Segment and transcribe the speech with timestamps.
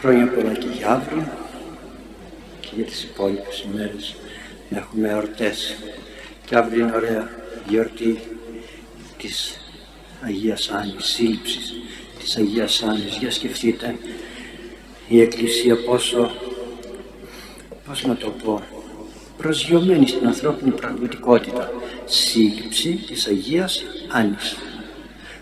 [0.00, 1.28] Χρόνια πολλά και για αύριο
[2.60, 4.14] και για τις υπόλοιπες ημέρες
[4.70, 5.76] έχουμε εορτές.
[6.46, 7.30] Και αύριο είναι ωραία
[7.68, 8.20] γιορτή
[9.18, 9.60] της
[10.20, 11.74] Αγίας Άννης, σύλληψης
[12.18, 13.16] της Αγίας Άννης.
[13.16, 13.96] Για σκεφτείτε
[15.08, 16.30] η Εκκλησία πόσο,
[17.86, 18.62] πώς να το πω,
[19.36, 21.72] προσγειωμένη στην ανθρώπινη πραγματικότητα.
[22.04, 24.56] Σύλληψη της Αγίας Άννης.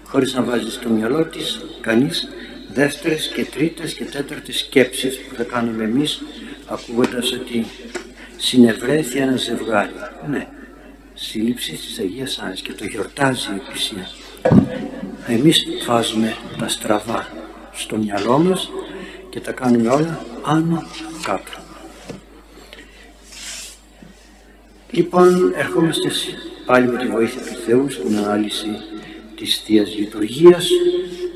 [0.05, 2.29] Χωρίς να βάζεις στο μυαλό της κανείς
[2.75, 6.23] δεύτερες και τρίτες και τέταρτες σκέψεις που θα κάνουμε εμείς
[6.67, 7.67] ακούγοντας ότι
[8.37, 9.93] συνευρέθη ένα ζευγάρι.
[10.29, 10.47] Ναι,
[11.15, 14.09] σύλληψη της Αγίας Άννης και το γιορτάζει η Εκκλησία.
[15.27, 17.29] Εμείς βάζουμε τα στραβά
[17.73, 18.71] στο μυαλό μας
[19.31, 20.83] και τα κάνουμε όλα άνω
[21.23, 21.53] κάτω.
[24.91, 26.11] Λοιπόν, ερχόμαστε
[26.67, 28.69] πάλι με τη βοήθεια του Θεού στην ανάλυση
[29.37, 30.69] της Θείας Λειτουργίας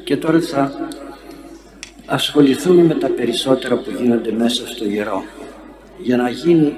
[0.05, 0.88] και τώρα θα
[2.09, 5.25] ασχοληθούμε με τα περισσότερα που γίνονται μέσα στο Ιερό.
[5.99, 6.74] Για να γίνει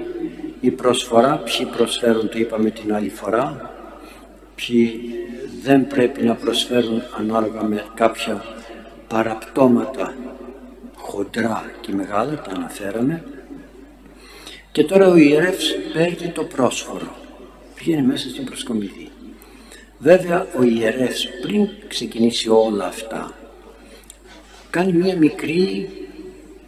[0.59, 3.71] η προσφορά, ποιοι προσφέρουν, το είπαμε την άλλη φορά,
[4.55, 5.01] ποιοι
[5.63, 8.43] δεν πρέπει να προσφέρουν ανάλογα με κάποια
[9.07, 10.13] παραπτώματα
[10.95, 13.23] χοντρά και μεγάλα, τα αναφέραμε.
[14.71, 17.15] Και τώρα ο ιερεύς παίρνει το πρόσφορο,
[17.75, 19.09] πηγαίνει μέσα στην προσκομιδή.
[19.97, 23.40] Βέβαια ο ιερεύς πριν ξεκινήσει όλα αυτά
[24.71, 25.89] κάνει μια μικρή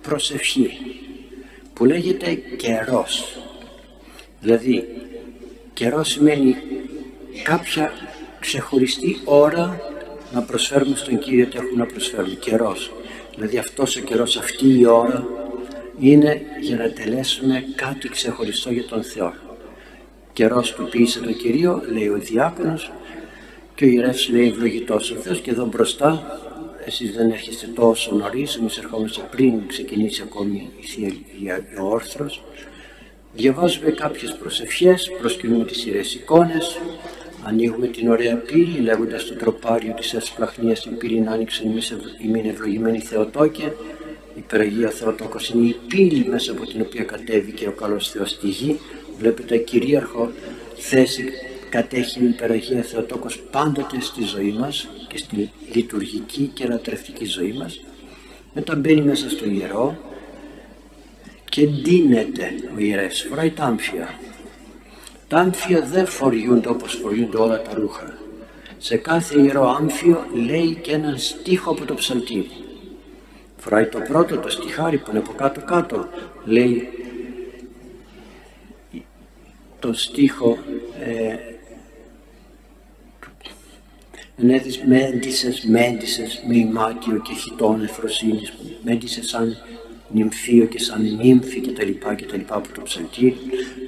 [0.01, 0.77] προσευχή
[1.73, 3.37] που λέγεται καιρός.
[4.41, 4.87] Δηλαδή
[5.73, 6.55] καιρός σημαίνει
[7.43, 7.91] κάποια
[8.39, 9.79] ξεχωριστή ώρα
[10.33, 12.33] να προσφέρουμε στον Κύριο τι έχουμε να προσφέρουμε.
[12.33, 12.91] Καιρός.
[13.35, 15.27] Δηλαδή αυτός ο καιρός, αυτή η ώρα
[15.99, 19.33] είναι για να τελέσουμε κάτι ξεχωριστό για τον Θεό.
[20.33, 22.91] Καιρός που ποιήσε το Κυρίο, λέει ο διάκονος
[23.75, 26.39] και ο ιερεύς λέει ευλογητός ο Θεός και εδώ μπροστά
[26.85, 32.43] εσείς δεν έρχεστε τόσο νωρίς, εμείς ερχόμαστε πριν ξεκινήσει ακόμη η Θεία ο Όρθρος.
[33.33, 36.79] Διαβάζουμε κάποιες προσευχές, προσκυνούμε τις ιερές εικόνες,
[37.43, 41.63] ανοίγουμε την ωραία πύλη λέγοντας το τροπάριο της Εσπλαχνίας την πύλη να άνοιξε
[42.23, 43.73] ημίν ευλογημένη Θεοτόκε.
[44.35, 48.47] Η Περαγία Θεοτόκος είναι η πύλη μέσα από την οποία κατέβηκε ο καλός Θεός στη
[48.47, 48.79] γη.
[49.17, 50.31] Βλέπετε κυρίαρχο
[50.75, 51.23] θέση
[51.69, 57.79] κατέχει η υπεραγία Θεοτόκος πάντοτε στη ζωή μας και στη λειτουργική και λατρευτική ζωή μας
[58.53, 59.97] μετά μπαίνει μέσα στο ιερό
[61.49, 64.19] και ντύνεται ο ιερεύς, φοράει τα άμφια.
[65.27, 68.17] Τα άμφια δεν φοριούνται όπως φοριούνται όλα τα ρούχα.
[68.77, 72.51] Σε κάθε ιερό άμφιο λέει και έναν στίχο από το ψαλτήρι.
[73.57, 76.07] Φοράει το πρώτο, το στιχάρι που είναι από κάτω κάτω,
[76.45, 76.89] λέει
[79.79, 80.57] το στίχο
[80.99, 81.52] ε,
[84.37, 89.57] ενέδεις μέντισες, μέντισες με ημάτιο και χιτών εφροσύνης, μέντισες σαν
[90.13, 93.37] νυμφίο και σαν νύμφη και τα λοιπά και τα λοιπά από το ψαλτήρι.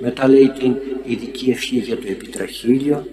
[0.02, 0.76] Μετά λέει την
[1.06, 3.08] ειδική ευχή για το επιτραχύλιο,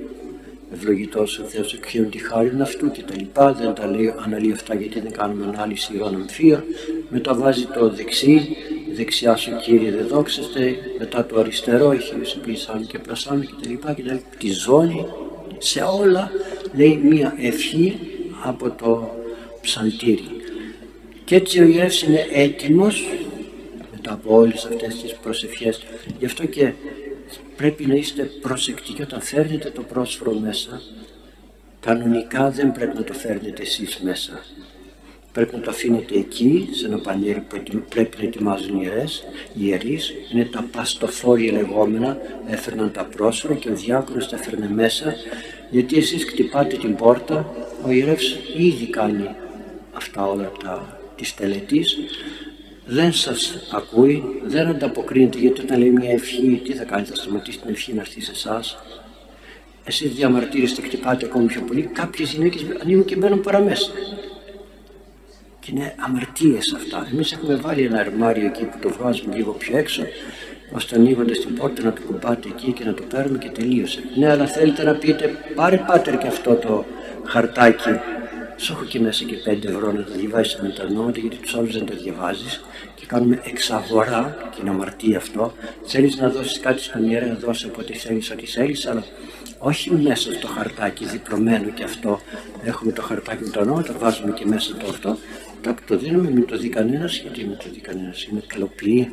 [0.72, 4.74] ευλογητός ο Θεός εκχείων τη χάρη αυτού και τα λοιπά, δεν τα λέει, αναλύει αυτά
[4.74, 6.64] γιατί δεν κάνουμε ανάλυση ιερών αμφία.
[7.08, 8.56] Μετά βάζει το δεξί,
[8.94, 13.92] δεξιά σου Κύριε δεν δόξεστε, μετά το αριστερό, έχει επίσης και πλασάνο και τα λοιπά
[13.92, 15.06] και τα λοιπά, τη ζώνη,
[15.58, 16.30] σε όλα
[16.72, 17.98] λέει μία ευχή
[18.42, 19.16] από το
[19.60, 20.28] ψαλτήρι.
[21.24, 23.04] Και έτσι ο ιερεύς είναι έτοιμος
[23.92, 25.82] μετά από όλες αυτές τις προσευχές.
[26.18, 26.72] Γι' αυτό και
[27.56, 30.80] πρέπει να είστε προσεκτικοί όταν φέρνετε το πρόσφορο μέσα.
[31.80, 34.44] Κανονικά δεν πρέπει να το φέρνετε εσείς μέσα.
[35.32, 39.66] Πρέπει να το αφήνετε εκεί, σε ένα πανέρι που πρέπει να ετοιμάζουν οι ιερές, οι
[39.66, 40.12] ιερείς.
[40.32, 45.14] Είναι τα παστοφόρια λεγόμενα, έφερναν τα πρόσφορα και ο διάκονος τα έφερνε μέσα
[45.72, 47.54] γιατί εσείς χτυπάτε την πόρτα,
[47.86, 49.28] ο ιερεύς ήδη κάνει
[49.92, 51.96] αυτά όλα τα της τελετής,
[52.86, 57.58] δεν σας ακούει, δεν ανταποκρίνεται γιατί όταν λέει μια ευχή, τι θα κάνει, θα σταματήσει
[57.58, 58.78] την ευχή να έρθει σε εσάς;
[59.84, 63.90] Εσείς διαμαρτύρεστε, χτυπάτε ακόμη πιο πολύ, κάποιες γυναίκες ανοίγουν και μπαίνουν παραμέσα.
[65.60, 67.08] Και είναι αμαρτίες αυτά.
[67.12, 70.02] Εμείς έχουμε βάλει ένα αρμάριο εκεί που το βγάζουμε λίγο πιο έξω
[70.72, 74.02] ώστε ανοίγοντας την πόρτα να το κουμπάτε εκεί και να το παίρνουμε και τελείωσε.
[74.16, 76.84] Ναι, αλλά θέλετε να πείτε, πάρε πάτερ και αυτό το
[77.24, 77.90] χαρτάκι.
[78.56, 81.54] Σου έχω και μέσα και 5 ευρώ να τα διαβάσεις με τα ονόματα, γιατί τους
[81.54, 82.64] άλλους δεν τα διαβάζεις
[82.94, 85.52] και κάνουμε εξαγορά, και είναι αμαρτία αυτό.
[85.84, 89.04] Θέλεις να δώσεις κάτι στον ιερέα, να δώσεις ό,τι θέλεις, ό,τι θέλεις, αλλά
[89.58, 92.20] όχι μέσα στο χαρτάκι διπλωμένο και αυτό.
[92.64, 95.16] Έχουμε το χαρτάκι με τα ονόματα, βάζουμε και μέσα το αυτό.
[95.86, 98.24] το δίνουμε, μην το δει κανένας, γιατί μην το δει κανένας.
[98.24, 99.10] Είναι καλοποιή.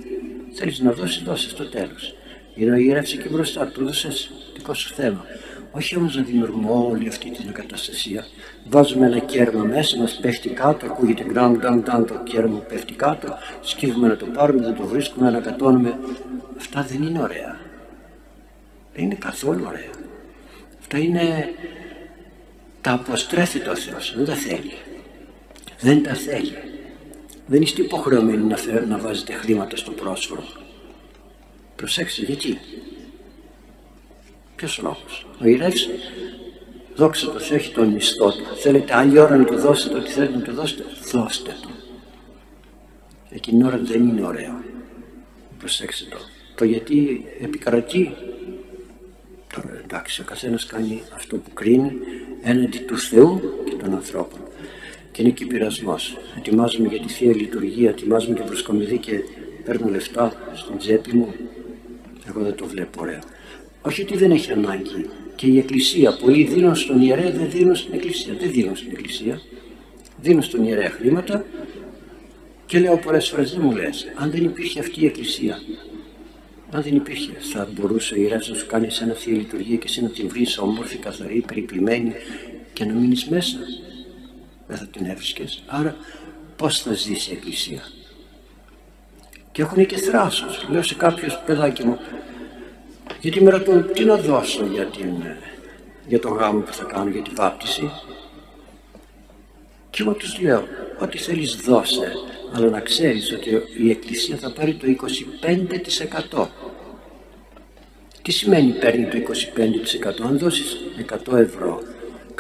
[0.54, 2.16] Θέλεις να δώσεις, δώσει στο τέλος.
[2.56, 4.10] Είναι ο ιερεύς εκεί μπροστά, του δώσε
[4.56, 5.25] δικό σου θέμα.
[5.72, 8.25] Όχι όμως να δημιουργούμε όλη αυτή την εγκαταστασία.
[8.69, 13.38] Βάζουμε ένα κέρμα μέσα, μας πέφτει κάτω, ακούγεται γκραν γκραν γκραν το κέρμα πέφτει κάτω,
[13.62, 16.00] σκύβουμε να το πάρουμε, δεν το βρίσκουμε, ανακατώνουμε.
[16.57, 17.60] Αυτά δεν είναι ωραία.
[18.94, 19.92] Δεν είναι καθόλου ωραία.
[20.80, 21.54] Αυτά είναι
[22.81, 24.74] τα αποστρέφει το Θεός, δεν τα θέλει.
[25.80, 26.69] Δεν τα θέλει.
[27.50, 30.44] Δεν είστε υποχρεωμένοι να, να βάζετε χρήματα στο πρόσφορο.
[31.75, 32.60] Προσέξτε γιατί;
[34.56, 35.90] Ποιος λόγος; Ο ιερεύς,
[36.96, 38.44] δόξα το έχει τον μισθό του.
[38.56, 41.69] Θέλετε άλλη ώρα να του δώσετε ό,τι θέλετε να του δώσετε, δώστε το.
[43.30, 44.63] Εκείνη την ώρα δεν είναι ωραίο.
[45.60, 46.18] Προσέξτε το.
[46.56, 48.16] Το γιατί επικρατεί.
[49.54, 51.92] Τώρα εντάξει, ο καθένας κάνει αυτό που κρίνει
[52.42, 54.40] έναντι του Θεού και των ανθρώπων.
[55.19, 56.18] Και είναι και πειρασμός.
[56.38, 59.19] Ετοιμάζομαι για τη θεία λειτουργία, ετοιμάζομαι για προσκομιδή και
[59.66, 61.33] παίρνω λεφτά στην τσέπη μου.
[62.27, 63.19] Εγώ δεν το βλέπω ωραίο.
[63.81, 65.10] Όχι ότι δεν έχει ανάγκη.
[65.36, 68.33] Και η Εκκλησία, πολλοί δίνουν στον ιερέα, δεν δίνουν στην Εκκλησία.
[68.39, 69.42] Δεν δίνουν στην Εκκλησία.
[70.21, 71.45] Δίνουν στον ιερέα χρήματα
[72.65, 75.62] και λέω πολλές φορές δεν μου λες, αν δεν υπήρχε αυτή η Εκκλησία,
[76.72, 80.01] αν δεν υπήρχε, θα μπορούσε ο ιερέα να σου κάνει ένα θεία λειτουργία και εσύ
[80.01, 82.13] να την βρεις όμορφη, καθαρή, περιποιημένη
[82.74, 83.57] και να μείνεις μέσα.
[84.69, 85.63] Δεν θα την έβρισκες.
[85.68, 85.95] Άρα,
[86.56, 87.81] πώς θα ζήσει η Εκκλησία;
[89.51, 90.68] Και έχουν και θράσος.
[90.69, 92.00] Λέω σε κάποιος παιδάκι μου,
[93.21, 95.24] γιατί με ρωτούν τι να δώσω για, την,
[96.07, 97.92] για τον γάμο που θα κάνω, για την βάπτιση;
[99.89, 100.68] Και εγώ τους λέω,
[101.00, 102.13] ό,τι θέλεις δώσε,
[102.54, 104.88] αλλά να ξέρεις ότι η Εκκλησία θα πάρει το
[106.33, 106.48] 25%.
[108.22, 110.77] Τι σημαίνει παίρνει το 25%, αν δώσεις
[111.27, 111.81] 100 ευρώ,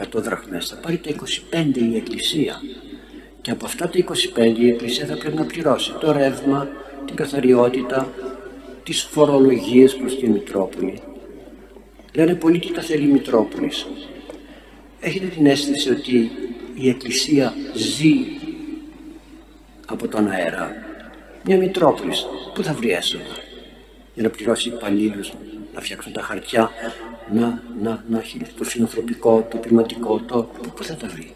[0.01, 1.15] 100 δραχμές, θα πάρει το
[1.51, 2.61] 25 η Εκκλησία.
[3.41, 6.67] Και από αυτά τα 25 η Εκκλησία θα πρέπει να πληρώσει το ρεύμα,
[7.05, 8.13] την καθαριότητα,
[8.83, 11.01] τις φορολογίες προς τη Μητρόπολη.
[12.13, 13.87] Λένε πολύ τι τα θέλει η Μητρόπολης.
[14.99, 16.31] Έχετε την αίσθηση ότι
[16.75, 18.13] η Εκκλησία ζει
[19.85, 20.71] από τον αέρα;
[21.45, 22.13] Μια Μητρόπολη
[22.53, 23.37] που θα βρει έσοδα
[24.13, 25.33] για να πληρώσει υπαλλήλους,
[25.79, 26.69] να φτιάξουν τα χαρτιά,
[27.33, 31.35] να, να, να έχει το φιλανθρωπικό, το ποιηματικό, το πού θα τα βρει.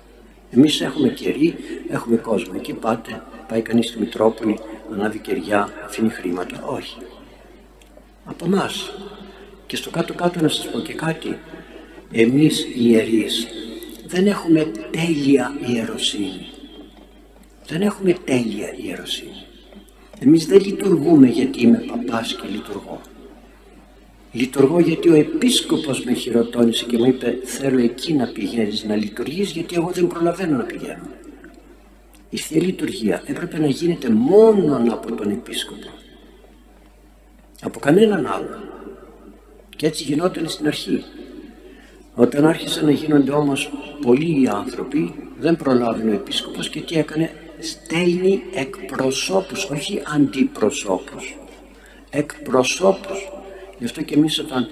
[0.51, 1.55] Εμείς έχουμε κερί,
[1.89, 2.53] έχουμε κόσμο.
[2.55, 4.59] Εκεί πάτε, πάει κανείς στη Μητρόπολη,
[4.93, 6.63] ανάβει κεριά, αφήνει χρήματα.
[6.65, 6.97] Όχι
[8.25, 8.91] από εμάς.
[9.67, 11.37] Και στο κάτω-κάτω να σας πω και κάτι.
[12.11, 13.47] Εμείς οι ιερείς
[14.07, 16.47] δεν έχουμε τέλεια ιεροσύνη.
[17.67, 19.45] Δεν έχουμε τέλεια ιεροσύνη.
[20.19, 23.01] Εμείς δεν λειτουργούμε γιατί είμαι παπάς και λειτουργώ.
[24.33, 29.51] Λειτουργώ γιατί ο επίσκοπος με χειροτώνησε και μου είπε θέλω εκεί να πηγαίνεις να λειτουργείς
[29.51, 31.07] γιατί εγώ δεν προλαβαίνω να πηγαίνω.
[32.29, 35.87] Η Θεία Λειτουργία έπρεπε να γίνεται μόνο από τον επίσκοπο
[37.63, 38.63] από κανέναν άλλον.
[39.75, 41.03] Και έτσι γινόταν στην αρχή.
[42.15, 43.71] Όταν άρχισαν να γίνονται όμως
[44.01, 51.37] πολλοί οι άνθρωποι, δεν προλάβαινε ο επίσκοπος και τι έκανε, στέλνει εκπροσώπους, όχι αντιπροσώπους.
[52.09, 53.31] Εκπροσώπους.
[53.83, 54.67] Γι' αυτό και εμείς όταν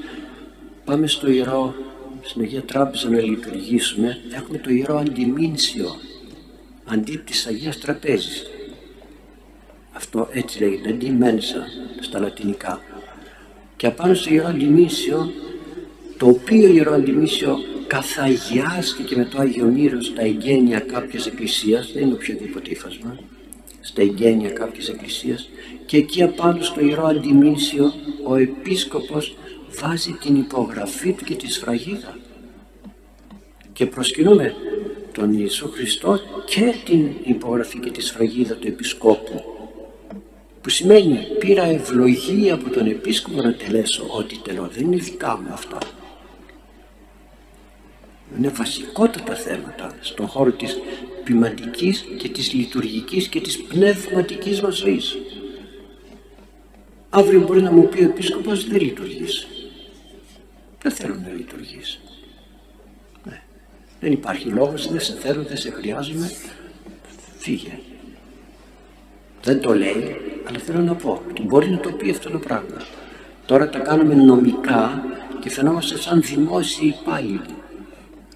[0.85, 1.75] πάμε στο Ιερό,
[2.21, 5.95] στην Αγία Τράπεζα να λειτουργήσουμε, έχουμε το Ιερό Αντιμήνσιο,
[6.85, 8.45] αντί της Αγίας Τραπέζης.
[9.91, 11.67] Αυτό έτσι λέγεται, αντιμένσα
[11.99, 12.81] στα λατινικά.
[13.77, 15.31] Και απάνω στο Ιερό Αντιμήσιο,
[16.17, 17.57] το οποίο Ιερό Αντιμήσιο
[17.87, 23.17] καθαγιάστηκε με το Άγιο Μύρο στα εγγένεια κάποιας εκκλησίας, δεν είναι οποιοδήποτε ύφασμα,
[23.81, 25.49] στα εγγένεια κάποιας εκκλησίας
[25.85, 27.93] και εκεί απάνω στο Ιερό Αντιμήσιο
[28.27, 29.35] ο Επίσκοπος
[29.81, 32.17] βάζει την υπογραφή του και τη σφραγίδα
[33.73, 34.55] και προσκυνούμε
[35.11, 39.43] τον Ιησού Χριστό και την υπογραφή και τη σφραγίδα του Επισκόπου
[40.61, 44.69] που σημαίνει πήρα ευλογία από τον επίσκοπο να τελέσω ό,τι τελώ.
[44.73, 45.77] Δεν είναι δικά μου αυτά.
[48.37, 50.77] Είναι βασικότατα θέματα στον χώρο της
[51.23, 55.17] ποιηματικής και της λειτουργικής και της πνευματικής μας ζωής.
[57.09, 59.47] Αύριο μπορεί να μου πει ο επίσκοπος δεν λειτουργείς.
[60.81, 61.99] Δεν θέλω να λειτουργείς.
[63.23, 63.41] Ναι.
[63.99, 66.31] Δεν υπάρχει λόγος, δεν σε θέλω, δεν σε χρειάζομαι.
[67.37, 67.79] Φύγε.
[69.43, 70.15] Δεν το λέει,
[70.47, 72.81] αλλά θέλω να πω ότι μπορεί να το πει αυτό το πράγμα.
[73.45, 75.03] Τώρα τα κάνουμε νομικά
[75.39, 77.55] και φαινόμαστε σαν δημόσιοι υπάλληλοι.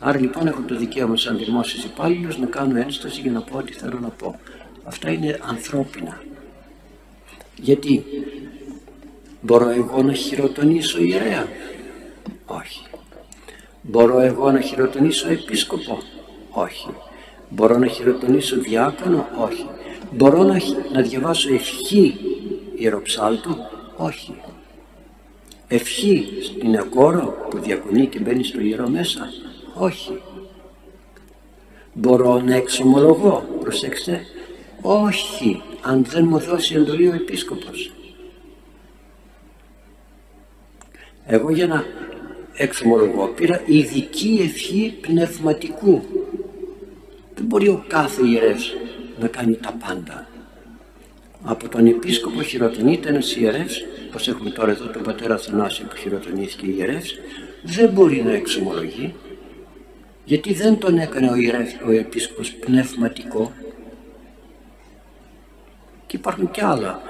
[0.07, 3.74] Άρα λοιπόν έχω το δικαίωμα σαν δημόσιο υπάλληλο να κάνω ένσταση για να πω ό,τι
[3.74, 4.39] θέλω να πω.
[4.83, 6.21] Αυτά είναι ανθρώπινα.
[7.55, 8.03] Γιατί
[9.41, 11.47] μπορώ εγώ να χειροτονήσω ιερέα;
[12.45, 12.85] Όχι.
[13.81, 15.97] Μπορώ εγώ να χειροτονήσω επίσκοπο;
[16.50, 16.89] Όχι.
[17.50, 19.65] Μπορώ να χειροτονήσω διάκονο; Όχι.
[20.12, 20.57] Μπορώ να,
[20.93, 22.17] να διαβάσω ευχή
[22.75, 23.55] ιεροψάλτου;
[23.97, 24.35] Όχι.
[25.67, 29.29] ευχή στην ακόρο που διακονεί και μπαίνει στο ιερό μέσα;
[29.77, 30.22] Όχι.
[31.94, 34.25] Μπορώ να εξομολογώ, προσέξτε,
[34.82, 37.91] όχι, αν δεν μου δώσει εντολή ο επίσκοπος.
[41.25, 41.86] Εγώ για να
[42.53, 46.01] εξομολογώ πήρα ειδική ευχή πνευματικού.
[47.36, 48.74] Δεν μπορεί ο κάθε ιερεύς
[49.20, 50.27] να κάνει τα πάντα.
[51.44, 56.65] Από τον επίσκοπο χειροτονείται ένας ιερεύς, όπως έχουμε τώρα εδώ τον πατέρα Θανάσιο που χειροτονήθηκε
[56.65, 57.15] ιερεύς,
[57.63, 59.13] δεν μπορεί να εξομολογεί,
[60.25, 63.51] γιατί δεν τον έκανε ο, ιερεύς, ο επίσκοπος πνευματικό.
[66.08, 67.01] Και υπάρχουν και άλλα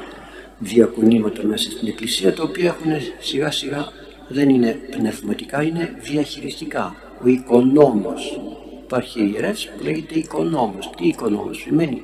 [0.60, 3.88] διακονήματα μέσα στην Εκκλησία, τα οποία έχουν σιγά σιγά
[4.28, 6.96] δεν είναι πνευματικά, είναι διαχειριστικά.
[7.24, 8.40] Ο οικονόμος.
[8.84, 10.90] Υπάρχει ιερεύς που λέγεται οικονόμος.
[10.98, 12.02] Τι οικονόμος σημαίνει;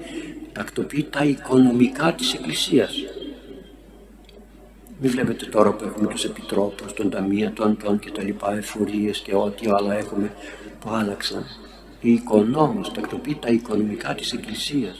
[0.54, 2.94] Τακτοποιεί τα οικονομικά της Εκκλησίας.
[5.00, 9.36] Μην βλέπετε τώρα που έχουμε τους επιτρόπους, των ταμείων, των και τα λοιπά, εφορίες και
[9.36, 10.32] ό,τι άλλα έχουμε
[10.82, 11.46] που άλλαξαν.
[12.04, 14.98] Ο οικονόμος τακτοποιεί τα οικονομικά της Εκκλησίας.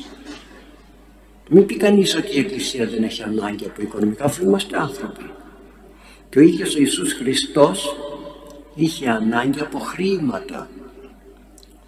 [1.50, 5.32] Μην πει κανείς ότι η Εκκλησία δεν έχει ανάγκη από οικονομικά, αφού είμαστε άνθρωποι.
[6.30, 7.96] Και ο ίδιος ο Ιησούς Χριστός
[8.76, 10.70] είχε ανάγκη από χρήματα.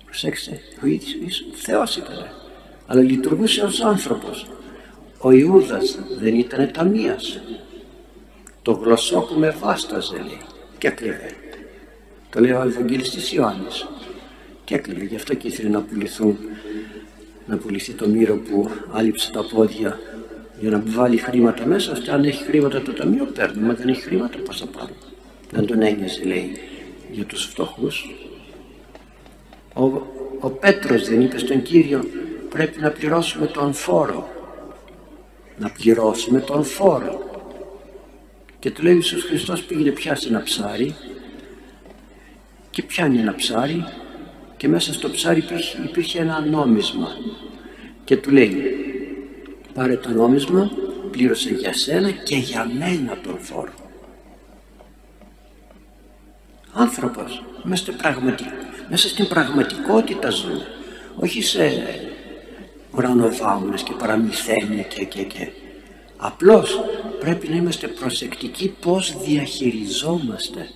[0.05, 2.27] Προσέξτε, ο ίδιος Θεός ήταν,
[2.87, 4.47] αλλά λειτουργούσε ως άνθρωπος.
[5.19, 7.39] Ο Ιούδας δεν ήταν ταμείας.
[8.61, 10.41] Το γλωσσό που με βάσταζε λέει
[10.77, 11.35] και έκλεβε.
[12.33, 13.87] Το λέει ο Ευαγγελιστής Ιωάννης.
[14.63, 16.37] Και έκλεβε, γι' αυτό και ήθελε να πουληθούν
[17.45, 19.99] να πουληθεί το μύρο που άλυψε τα πόδια
[20.59, 24.01] για να βάλει χρήματα μέσα, ώστε αν έχει χρήματα το ταμείο παίρνει, μα δεν έχει
[24.01, 24.93] χρήματα πώς θα πάρει.
[25.51, 26.51] Δεν τον ένοιαζε λέει
[27.11, 28.15] για τους φτωχούς.
[29.73, 29.83] Ο,
[30.39, 32.03] ο Πέτρος δεν είπε στον Κύριο
[32.49, 34.29] πρέπει να πληρώσουμε τον φόρο.
[35.57, 37.21] Να πληρώσουμε τον φόρο.
[38.59, 40.95] Και του λέει ο Ιησούς Χριστός πήγαινε πιάσει ένα ψάρι
[42.73, 43.85] και πιάνει ένα ψάρι
[44.57, 47.07] και μέσα στο ψάρι υπήρχε, υπήρχε ένα νόμισμα
[48.03, 48.55] και του λέει
[49.73, 50.71] πάρε το νόμισμα,
[51.11, 53.73] πλήρωσε για σένα και για μένα τον φόρο.
[56.73, 57.93] Άνθρωπος, μέσα,
[58.89, 60.67] μέσα στην πραγματικότητα ζούμε,
[61.15, 61.71] όχι σε
[62.95, 65.51] ουρανοβάμονες και παραμυθένια και και και.
[66.17, 66.79] Απλώς
[67.19, 70.69] πρέπει να είμαστε προσεκτικοί πώς διαχειριζόμαστε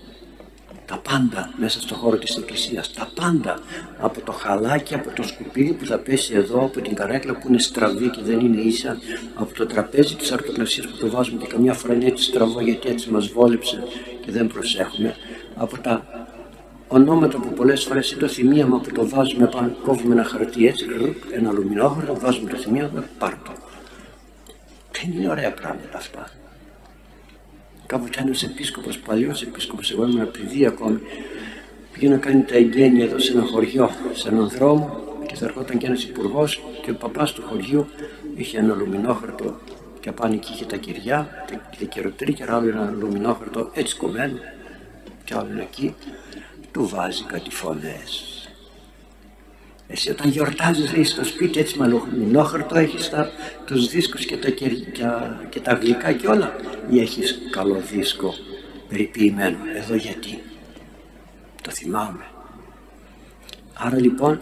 [0.87, 3.59] τα πάντα μέσα στο χώρο της εκκλησίας τα πάντα
[3.99, 7.59] από το χαλάκι, από το σκουπίδι που θα πέσει εδώ από την καρέκλα που είναι
[7.59, 8.97] στραβή και δεν είναι ίσα
[9.35, 12.89] από το τραπέζι της αρτοκλασίας που το βάζουμε και καμιά φορά είναι έτσι στραβό γιατί
[12.89, 13.83] έτσι μας βόλεψε
[14.25, 15.15] και δεν προσέχουμε
[15.55, 16.05] από τα
[16.87, 20.85] ονόματα που πολλές φορές είναι το θυμίαμα που το βάζουμε πάνω, κόβουμε ένα χαρτί έτσι,
[21.31, 23.51] ένα αλουμινόχαρτο, βάζουμε το θυμίαμα, πάρ' το.
[24.91, 26.31] Δεν είναι ωραία πράγματα αυτά.
[27.87, 30.99] Κάποτε ένα επίσκοπος, παλιός επίσκοπος, εγώ ήμουν παιδί ακόμη,
[31.93, 35.77] πήγε να κάνει τα εγγένεια εδώ σε ένα χωριό, σε έναν δρόμο και θα ερχόταν
[35.77, 37.87] και ένας υπουργός και ο παπάς του χωριού
[38.35, 39.59] είχε ένα λουμινόχαρτο
[39.99, 41.45] και απάνω εκεί είχε τα κυριά,
[41.79, 44.37] τα καιροτρίκια, άλλο ένα λουμινόχαρτο έτσι κομμένο
[45.23, 45.95] και άλλο εκεί,
[46.71, 48.36] του βάζει κάτι φωνές
[49.87, 53.31] εσύ όταν γιορτάζεις λέει, στο σπίτι έτσι μαλοχνόχαρτο έχεις τα,
[53.65, 54.69] τους δίσκους και τα, και,
[55.49, 56.55] και τα γλυκά και όλα
[56.89, 58.33] ή έχεις καλό δίσκο
[58.89, 59.57] περιποιημένο.
[59.75, 60.41] Εδώ γιατί;
[61.61, 62.25] Το θυμάμαι.
[63.73, 64.41] Άρα λοιπόν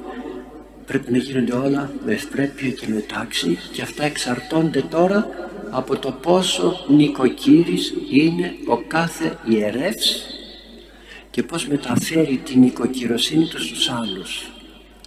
[0.86, 5.28] πρέπει να γίνονται όλα με ευπρέπεια και με τάξη και αυτά εξαρτώνται τώρα
[5.70, 10.25] από το πόσο νοικοκύρης είναι ο κάθε ιερεύς
[11.32, 14.55] και πώς μεταφέρει την νοικοκυροσύνη τους στους άλλους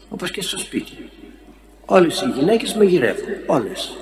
[0.09, 1.11] όπως και στο σπίτι.
[1.85, 3.97] Όλες οι γυναίκες μαγειρεύουν, όλες.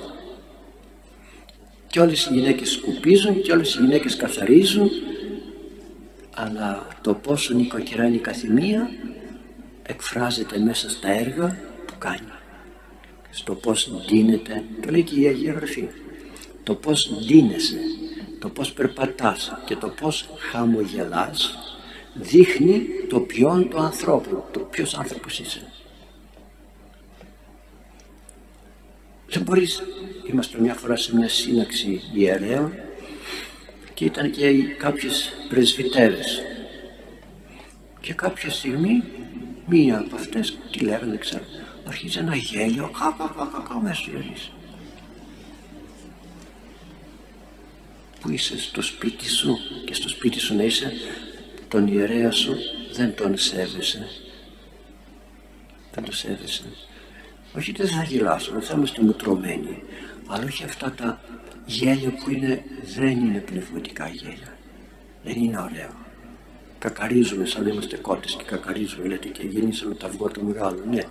[1.86, 4.90] Και όλες οι γυναίκες σκουπίζουν και όλες οι γυναίκες καθαρίζουν
[6.38, 8.90] αλλά το πόσο νοικοκυρά είναι η καθημεία
[9.82, 12.28] εκφράζεται μέσα στα έργα που κάνει.
[13.30, 15.88] Στο πώς ντύνεται, το λέει και η Αγία Γραφή.
[16.62, 17.78] Το πώς ντύνεσαι,
[18.38, 21.58] το πώς περπατάς και το πώς χαμογελάς
[22.14, 25.72] δείχνει το ποιόν του ανθρώπου, το ποιος άνθρωπος είσαι.
[29.28, 29.82] Δεν μπορείς,
[30.30, 32.72] είμαστε μια φορά σε μια σύναξη ιερέων
[33.94, 36.42] και ήταν και κάποιες πρεσβυτέρες
[38.00, 39.02] και κάποια στιγμή
[39.66, 41.44] μία από αυτές, τι λέγανε δεν ξέρω,
[41.86, 42.90] αρχίζει ένα γέλιο,
[43.68, 44.10] κα μέσα
[48.20, 50.92] Που είσαι στο σπίτι σου και στο σπίτι σου να είσαι
[51.68, 52.54] τον ιερέα σου
[52.92, 54.08] δεν τον σέβεσαι.
[55.92, 56.64] Δεν τον σέβεσαι.
[57.56, 59.82] Όχι δεν θα γελάσουμε, θα είμαστε μουτρωμένοι.
[60.26, 61.20] Αλλά όχι αυτά τα
[61.66, 62.64] γέλια που είναι,
[62.96, 64.56] δεν είναι πνευματικά γέλια.
[65.24, 65.90] Δεν είναι ωραίο.
[66.78, 70.82] Κακαρίζουμε σαν να είμαστε κότες και κακαρίζουμε, λέτε και γεννήσαμε τα αυγό του μεγάλου.
[70.90, 71.02] Ναι,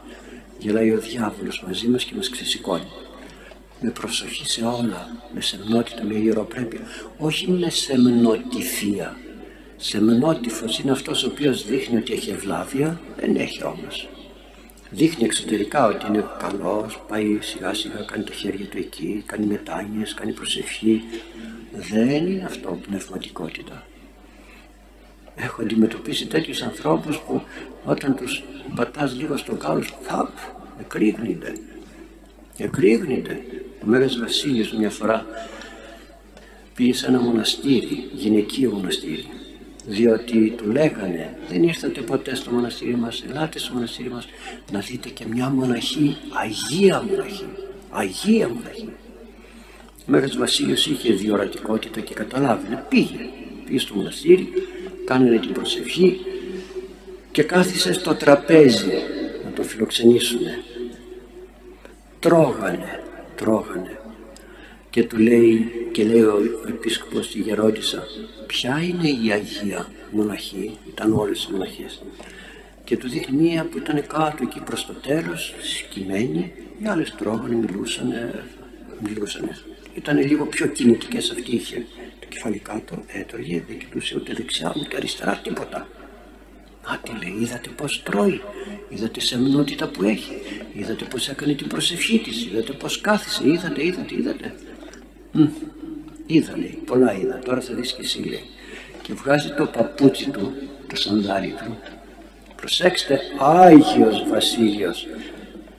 [0.57, 2.91] γελάει ο διάβολος μαζί μας και μας ξεσηκώνει.
[3.81, 6.79] Με προσοχή σε όλα, με σεμνότητα, με ιεροπρέπεια.
[7.17, 9.17] Όχι με σεμνότη θεία.
[9.75, 14.09] Σεμνότυφος είναι αυτός ο οποίος δείχνει ότι έχει ευλάβεια, δεν έχει όμως.
[14.95, 20.13] Δείχνει εξωτερικά ότι είναι καλός, πάει σιγά σιγά, κάνει τα χέρια του εκεί, κάνει μετάνοιες,
[20.13, 21.03] κάνει προσευχή.
[21.71, 23.83] Δεν είναι αυτό πνευματικότητα.
[25.35, 27.41] Έχω αντιμετωπίσει τέτοιους ανθρώπους που
[27.85, 28.43] όταν τους
[28.75, 30.29] πατάς λίγο στον κάλος, θαπ,
[30.79, 31.53] εκρήγνεται.
[32.57, 33.41] Εκρήγνεται.
[33.83, 35.25] Ο Μέγας Βασίλειος μια φορά
[36.75, 39.25] πήγε σε ένα μοναστήρι, γυναικείο μοναστήρι
[39.87, 44.27] διότι του λέγανε δεν ήρθατε ποτέ στο μοναστήρι μας ελάτε στο μοναστήρι μας
[44.71, 47.45] να δείτε και μια μοναχή Αγία μοναχή
[47.89, 48.89] Αγία μοναχή
[50.07, 53.29] ο Μέγας Βασίλειος είχε διορατικότητα και καταλάβαινε πήγε
[53.65, 54.49] πήγε στο μοναστήρι
[55.05, 56.19] κάνανε την προσευχή
[57.31, 58.91] και κάθισε στο τραπέζι
[59.45, 60.63] να το φιλοξενήσουνε.
[62.19, 63.03] Τρώγανε
[63.35, 63.99] τρώγανε
[64.95, 68.03] και του λέει και λέει ο επίσκοπος στη Γερόντισσα
[68.47, 72.03] ποια είναι η Αγία μοναχή ήταν όλες οι μοναχές
[72.83, 77.55] και του δείχνει μία που ήταν κάτω εκεί προς το τέλος σκυμμένη οι άλλες τρώγανε
[77.55, 78.43] μιλούσανε
[78.99, 79.57] μιλούσανε
[79.95, 81.85] ήταν λίγο πιο κινητικές αυτή είχε
[82.19, 85.87] το κεφάλι κάτω έτρωγε δεν κοιτούσε ούτε δεξιά ούτε αριστερά τίποτα
[86.91, 88.41] Α, τι λέει, είδατε πως τρώει,
[88.89, 90.33] είδατε σεμνότητα που έχει,
[90.73, 94.53] είδατε πως έκανε την προσευχή της, είδατε πως κάθισε, είδατε, είδατε, είδατε.
[96.25, 98.43] Είδα λέει, πολλά είδα, τώρα θα δεις και εσύ λέει.
[99.01, 100.53] Και βγάζει το παπούτσι του,
[100.87, 101.77] το σανδάρι του.
[102.55, 105.07] Προσέξτε, Άγιος Βασίλειος.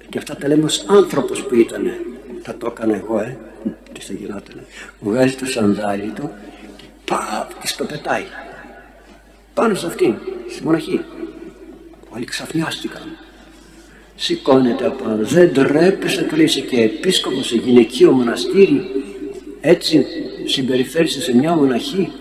[0.08, 2.00] Και αυτά τα λέμε ως άνθρωπος που ήτανε.
[2.42, 3.38] Θα το έκανα εγώ, ε.
[3.92, 4.64] Τι θα γινότανε.
[5.00, 6.30] Βγάζει το σανδάρι του
[6.76, 8.24] και παπ, και στο πετάει.
[9.54, 10.14] Πάνω σε αυτήν,
[10.50, 11.00] στη μοναχή.
[12.08, 13.02] Όλοι ξαφνιάστηκαν.
[14.16, 15.24] Σηκώνεται από πάνω.
[15.24, 18.90] Δεν τρέπεσαι, του λέει, και επίσκοπος σε γυναικείο μοναστήρι
[19.60, 20.06] έτσι
[20.44, 22.12] συμπεριφέρεσαι σε μια μοναχή.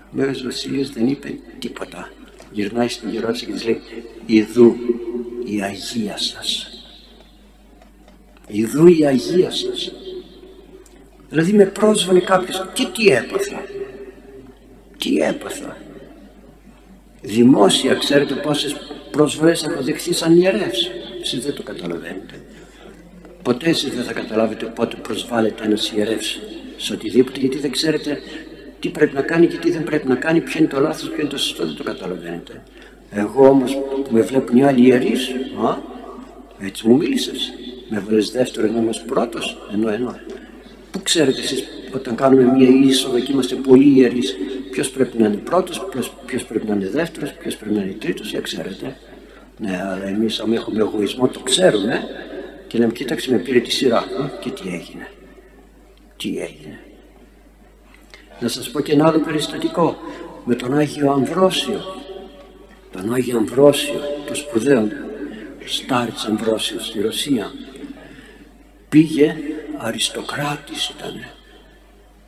[0.00, 2.12] Ο Μέγας Βασίλειος δεν είπε τίποτα.
[2.52, 3.80] Γυρνάει στην γερόντισσα και της λέει
[4.26, 4.76] «Ιδού
[5.44, 6.68] η Αγία σας».
[8.46, 9.92] «Ιδού η Αγία σας».
[11.28, 13.64] Δηλαδή με πρόσβαλε κάποιος και τι έπαθα.
[14.98, 15.76] Τι έπαθα.
[17.22, 18.76] Δημόσια ξέρετε πόσες
[19.10, 20.90] προσβολές έχω δεχθεί σαν ιερεύς.
[21.22, 22.42] Εσείς δεν το καταλαβαίνετε.
[23.44, 26.40] Ποτέ εσείς δεν θα καταλάβετε πότε προσβάλλεται ένας ιερεύς
[26.76, 28.18] σε οτιδήποτε γιατί δεν ξέρετε
[28.80, 31.20] τι πρέπει να κάνει και τι δεν πρέπει να κάνει, ποιο είναι το λάθος, ποιο
[31.20, 32.62] είναι το σωστό, δεν το καταλαβαίνετε.
[33.10, 35.28] Εγώ όμως που με βλέπουν οι άλλοι ιερείς,
[35.66, 35.76] α,
[36.58, 37.52] έτσι μου μίλησες.
[37.88, 40.18] Με έβαλες δεύτερο ενώ είμαστε πρώτος, ενώ ενώ.
[40.90, 44.36] Πού ξέρετε εσείς όταν κάνουμε μια είσοδο και είμαστε πολύ ιερείς,
[44.70, 45.86] ποιος πρέπει να είναι πρώτος,
[46.26, 48.96] ποιος, πρέπει να είναι δεύτερος, ποιος πρέπει να είναι τρίτος, για ξέρετε.
[49.58, 52.02] Ναι, αλλά εμείς αν έχουμε εγωισμό το ξέρουμε,
[52.74, 54.04] και λέμε κοίταξε με πήρε τη σειρά
[54.40, 55.10] και τι έγινε.
[56.16, 56.78] Τι έγινε.
[58.40, 59.96] Να σας πω και ένα άλλο περιστατικό
[60.44, 61.80] με τον Άγιο Αμβρόσιο.
[62.92, 64.88] Τον Άγιο Αμβρόσιο, το σπουδαίο
[65.64, 67.52] Στάριτς Αμβρόσιος στη Ρωσία.
[68.88, 69.36] Πήγε,
[69.78, 71.24] αριστοκράτης ήταν,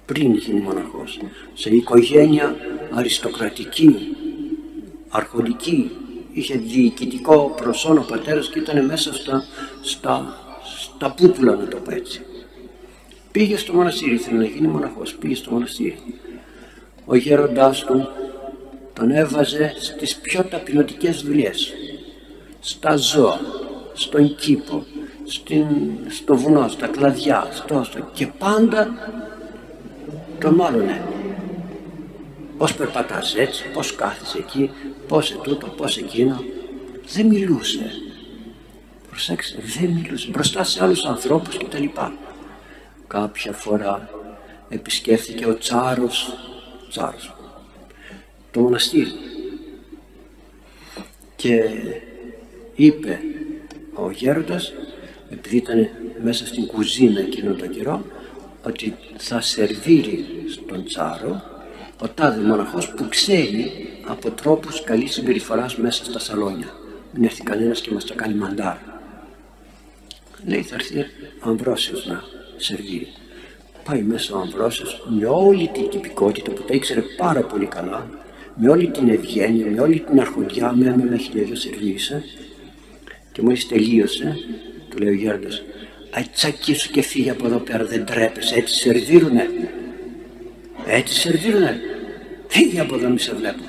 [0.06, 1.20] πριν γίνει μοναχός,
[1.54, 2.56] σε οικογένεια
[2.90, 4.16] αριστοκρατική,
[5.08, 5.90] αρχοντική,
[6.36, 9.44] είχε διοικητικό προσόν ο πατέρας και ήταν μέσα στα,
[9.82, 10.36] στα,
[10.82, 12.20] στα πούπουλα να το πω έτσι.
[13.32, 15.98] Πήγε στο μοναστήρι, ήθελε να γίνει μοναχός, πήγε στο μοναστήρι.
[17.04, 18.08] Ο γέροντάς του
[18.92, 21.72] τον έβαζε στις πιο ταπεινωτικές δουλειές.
[22.60, 23.40] Στα ζώα,
[23.92, 24.84] στον κήπο,
[25.24, 25.66] στην,
[26.08, 28.88] στο βουνό, στα κλαδιά, στο, στο, και πάντα
[30.38, 31.15] τον μάλωνε
[32.58, 34.70] Πώς περπατάς έτσι, πώς κάθεσαι εκεί,
[35.08, 36.44] πώς ετούτο, πώς εκείνο.
[37.12, 37.90] Δεν μιλούσε.
[39.08, 40.28] Προσέξτε, δεν μιλούσε.
[40.30, 41.84] Μπροστά σε άλλους ανθρώπους κτλ.
[43.06, 44.10] Κάποια φορά
[44.68, 46.38] επισκέφθηκε ο Τσάρος,
[46.90, 47.34] Τσάρος,
[48.50, 49.12] το μοναστήρι
[51.36, 51.62] και
[52.74, 53.20] είπε
[53.94, 54.72] ο γέροντας,
[55.30, 55.88] επειδή ήταν
[56.22, 58.04] μέσα στην κουζίνα εκείνο τον καιρό,
[58.66, 61.42] ότι θα σερβίρει στον Τσάρο
[62.00, 63.72] ο τάδε μοναχός που ξέρει
[64.06, 66.74] από τρόπους καλής συμπεριφοράς μέσα στα σαλόνια.
[67.12, 68.76] Μην έρθει κανένας και μας τα κάνει μαντάρ.
[70.46, 70.98] Λέει θα έρθει
[71.44, 72.22] ο Αμβρόσιος να
[72.56, 73.08] σερβίρει.
[73.84, 78.10] Πάει μέσα ο Αμβρόσιος με όλη την τυπικότητα που τα ήξερε πάρα πολύ καλά,
[78.54, 82.24] με όλη την ευγένεια, με όλη την αρχοντιά, με ένα χιλιάδιο σερβίρισε
[83.32, 84.36] και μόλις τελείωσε,
[84.90, 85.62] του λέει ο Γέροντας,
[86.76, 89.50] σου και φύγει από εδώ πέρα, δεν τρέπεσαι, έτσι σερβίρουνε.
[90.86, 91.80] Έτσι σερβίρουνε.
[92.48, 93.62] φύγε από εδώ μη σε βλέπω.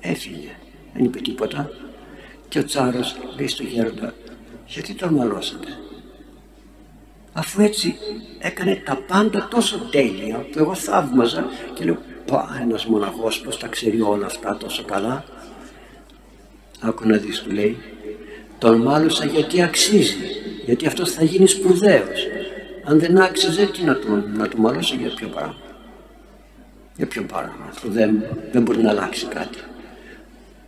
[0.00, 0.56] Έφυγε,
[0.94, 1.70] δεν είπε τίποτα.
[2.48, 4.14] Και ο Τσάρος λέει στο γέροντα,
[4.66, 5.68] γιατί τον μαλώσατε;
[7.32, 7.96] Αφού έτσι
[8.38, 13.66] έκανε τα πάντα τόσο τέλεια που εγώ θαύμαζα και λέω πά ένας μοναχός πως τα
[13.66, 15.24] ξέρει όλα αυτά τόσο καλά;
[16.80, 17.76] Άκου να δεις του λέει
[18.58, 20.16] τον μάλωσα γιατί αξίζει
[20.64, 22.26] γιατί αυτός θα γίνει σπουδαίος
[22.84, 25.56] αν δεν άξιζε τι να του, να του μαλώσω για ποιο πράγμα;
[26.96, 28.22] Για ποιο πράγμα που δεν,
[28.52, 29.58] δεν μπορεί να αλλάξει κάτι.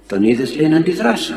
[0.07, 1.33] Τον είδες λέει να αντιδράσει.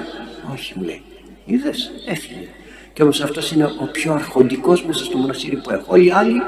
[0.54, 1.02] Όχι μου λέει.
[1.46, 2.48] Είδες έφυγε.
[2.94, 5.86] Και όμως αυτός είναι ο πιο αρχοντικός μέσα στο μοναστήρι που έχω.
[5.88, 6.42] Όλοι οι άλλοι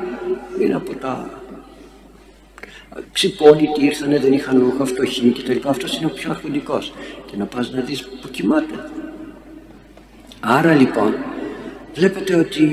[0.61, 1.41] είναι από τα
[3.11, 5.69] ξυπόλοιτοι ήρθανε δεν είχαν ρούχα φτωχοί και το λοιπά.
[5.69, 6.93] Αυτός είναι ο πιο αρχοντικός.
[7.25, 8.89] Και να πας να δεις που κοιμάται.
[10.39, 11.15] Άρα λοιπόν
[11.93, 12.65] βλέπετε ότι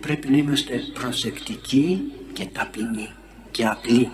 [0.00, 3.08] πρέπει να είμαστε προσεκτικοί και ταπεινοί
[3.50, 4.10] και απλοί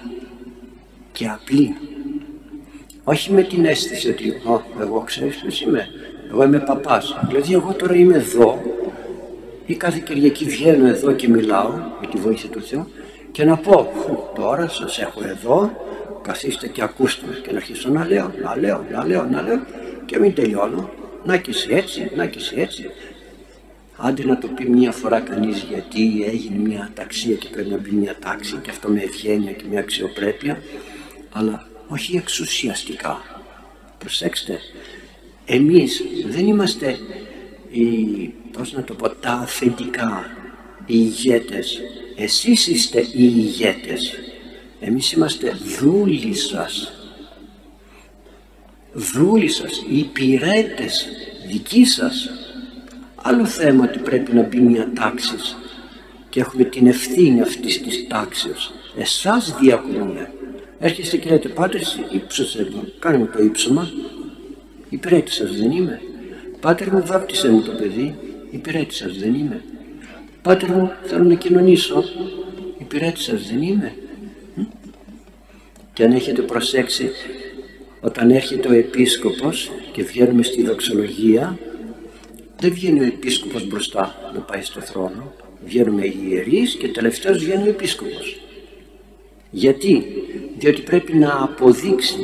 [1.13, 1.77] και απλοί
[3.05, 4.43] όχι με την αίσθηση ότι
[4.81, 5.89] εγώ ξέρεις ποιος είμαι.
[6.31, 8.63] Εγώ είμαι παπάς δηλαδή εγώ τώρα είμαι εδώ.
[9.67, 11.71] Ή κάθε Κυριακή βγαίνω εδώ και μιλάω
[12.01, 12.87] με τη βοήθεια του Θεού
[13.33, 13.93] και να πω
[14.35, 15.71] τώρα σας έχω εδώ.
[16.23, 19.61] Καθίστε και ακούστε και να αρχίσω να λέω, να λέω, να λέω, να λέω.
[20.07, 20.91] Και μην τελειώνω.
[21.25, 22.91] Να και έτσι, να και έτσι.
[23.97, 27.91] Άντε να το πει μια φορά κανείς γιατί έγινε μια ταξία και πρέπει να μπει
[27.91, 30.59] μια τάξη και αυτό με ευγένεια και μια αξιοπρέπεια
[31.33, 33.43] αλλά όχι εξουσιαστικά.
[33.99, 34.59] Προσέξτε,
[35.45, 36.99] εμείς δεν είμαστε
[37.71, 37.85] οι,
[38.53, 40.31] πώς να το πω, τα αφεντικά,
[40.87, 41.81] οι ηγέτες.
[42.17, 44.15] Εσείς είστε οι ηγέτες.
[44.81, 46.93] Εμείς είμαστε δούλοι σας.
[48.93, 51.07] Δούλοι σας, οι υπηρέτες
[51.47, 52.31] δικοί σας.
[53.15, 55.35] Άλλο θέμα ότι πρέπει να μπει μια τάξη
[56.29, 58.73] και έχουμε την ευθύνη αυτής της τάξης.
[58.99, 60.33] Εσάς διακρούμε.
[60.83, 61.81] Έρχεστε και λέτε πάτερ
[62.13, 63.91] ύψωσε εδώ, κάνε μου το ύψωμα.
[64.89, 66.01] Υπηρέτης σας δεν είμαι.
[66.61, 68.15] Πάτερ μου βάπτισε μου το παιδί,
[68.51, 69.63] υπηρέτης σας δεν είμαι.
[70.43, 72.05] Πάτερ μου θέλω να κοινωνήσω,
[72.79, 73.95] υπηρέτης σας δεν είμαι.
[75.93, 77.11] Και αν έχετε προσέξει
[78.01, 81.59] όταν έρχεται ο επίσκοπος και βγαίνουμε στη δοξολογία
[82.59, 87.67] δεν βγαίνει ο επίσκοπος μπροστά να πάει στο θρόνο βγαίνουμε οι ιερείς και τελευταίος βγαίνει
[87.67, 88.41] ο επίσκοπος
[89.51, 90.07] γιατί;
[90.59, 92.17] Διότι πρέπει να αποδείξει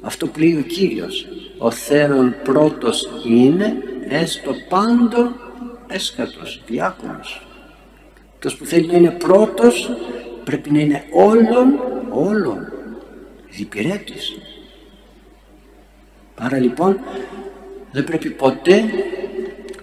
[0.00, 1.26] αυτό που λέει ο Κύριος.
[1.58, 3.76] Ο Θέον πρώτος είναι
[4.08, 5.34] έστω πάντων
[5.86, 7.46] έσκατος, διάκονος.
[8.34, 9.90] Αυτός που θέλει να είναι πρώτος
[10.44, 12.72] πρέπει να είναι όλων όλων
[13.50, 14.36] διπηρέτης
[16.34, 17.00] άρα λοιπόν
[17.92, 18.84] δεν πρέπει ποτέ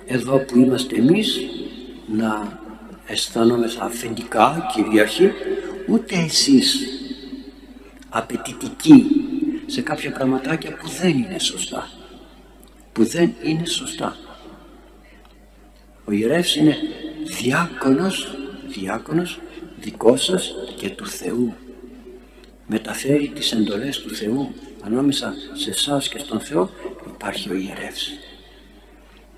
[0.06, 1.40] εδώ που είμαστε εμείς
[2.08, 2.62] να
[3.06, 5.32] αισθανόμαστε αφεντικά κυρίαρχοι
[5.88, 6.88] ούτε εσείς
[8.10, 9.06] απαιτητικοί
[9.66, 11.90] σε κάποια πραγματάκια που δεν είναι σωστά.
[12.92, 14.18] Που δεν είναι σωστά.
[16.06, 16.78] Ο ιερεύς είναι
[17.42, 18.38] διάκονος
[18.68, 19.40] διάκονος
[19.80, 21.54] δικός σας και του Θεού.
[22.68, 26.70] Μεταφέρει τις εντολές του Θεού ανάμεσα σε εσάς και στον Θεό.
[27.14, 28.12] Υπάρχει ο ιερεύς.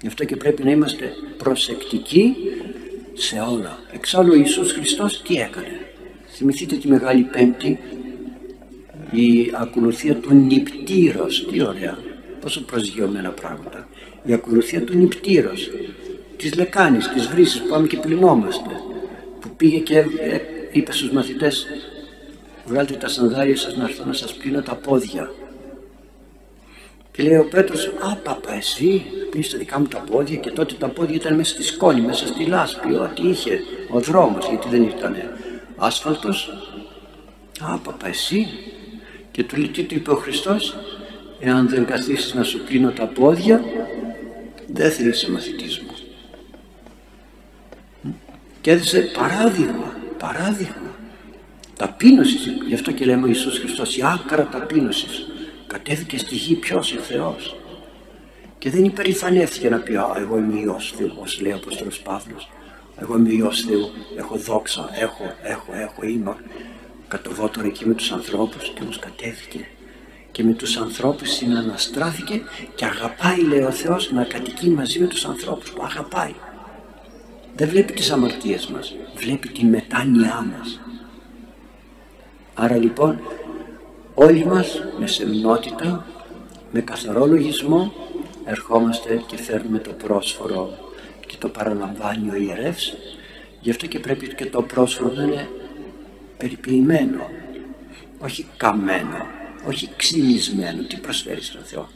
[0.01, 2.35] Γι' αυτό και πρέπει να είμαστε προσεκτικοί
[3.15, 3.79] σε όλα.
[3.91, 5.79] Εξάλλου ο Ιησούς Χριστός τι έκανε.
[6.27, 7.79] Θυμηθείτε τη Μεγάλη Πέμπτη
[9.11, 11.47] η ακολουθία του νυπτήρος.
[11.51, 11.97] Τι ωραία
[12.39, 13.87] πόσο προσγειωμένα πράγματα.
[14.23, 15.71] Η ακολουθία του νυπτήρος
[16.37, 18.69] της λεκάνης, της βρύσης που πάμε και πλυνόμαστε
[19.39, 20.39] που πήγε και ε,
[20.71, 21.67] είπε στους μαθητές
[22.65, 25.31] βγάλτε τα σανδάλια σας να έρθω να σας πλύνω τα πόδια
[27.11, 30.73] και λέει ο Πέτρος α παπα εσύ πλύνεις τα δικά μου τα πόδια και τότε
[30.73, 34.83] τα πόδια ήταν μέσα στη σκόνη, μέσα στη λάσπη ό,τι είχε ο δρόμος γιατί δεν
[34.83, 35.15] ήταν
[35.75, 36.49] άσφαλτος.
[37.59, 38.47] Α παπα εσύ
[39.31, 40.75] και του λέει τι του είπε ο Χριστός
[41.39, 43.63] εάν δεν καθίσεις να σου πλύνω τα πόδια
[44.67, 45.93] δεν θα είσαι μαθητής μου
[48.61, 50.95] και έδωσε παράδειγμα παράδειγμα
[51.77, 52.47] ταπείνωσης.
[52.67, 55.27] Γι' αυτό και λέμε ο Ιησούς Χριστός η άκρα ταπείνωσης.
[55.67, 57.55] Κατέβηκε στη γη ποιος ο Θεός
[58.65, 62.49] και δεν υπερηφανεύτηκε να πει α, εγώ είμαι Υιός Θεού όπως λέει ο Απόστολος Παύλος.
[62.97, 66.35] Εγώ είμαι Υιός Θεού έχω δόξα έχω, έχω, έχω, είμαι
[67.07, 69.67] κατοβώ τώρα εκεί με τους ανθρώπους και όμως κατέβηκε.
[70.31, 72.41] Και με τους ανθρώπους συναναστράφηκε
[72.75, 76.33] και αγαπάει λέει ο Θεός να κατοικεί μαζί με τους ανθρώπους που αγαπάει.
[77.55, 80.79] Δεν βλέπει τις αμαρτίες μας βλέπει τη μετάνοιά μας.
[82.53, 83.19] Άρα λοιπόν
[84.13, 86.05] όλοι μας με σεμνότητα
[86.71, 87.93] με καθαρό λογισμό
[88.45, 90.77] ερχόμαστε και φέρνουμε το πρόσφορο
[91.27, 92.93] και το παραλαμβάνει ο ιερεύς
[93.61, 95.49] γι' αυτό και πρέπει και το πρόσφορο να είναι
[96.37, 97.29] περιποιημένο
[98.19, 99.25] όχι καμένο,
[99.67, 100.83] όχι ξυνισμένο.
[100.83, 101.89] Τι προσφέρεις στον Θεό;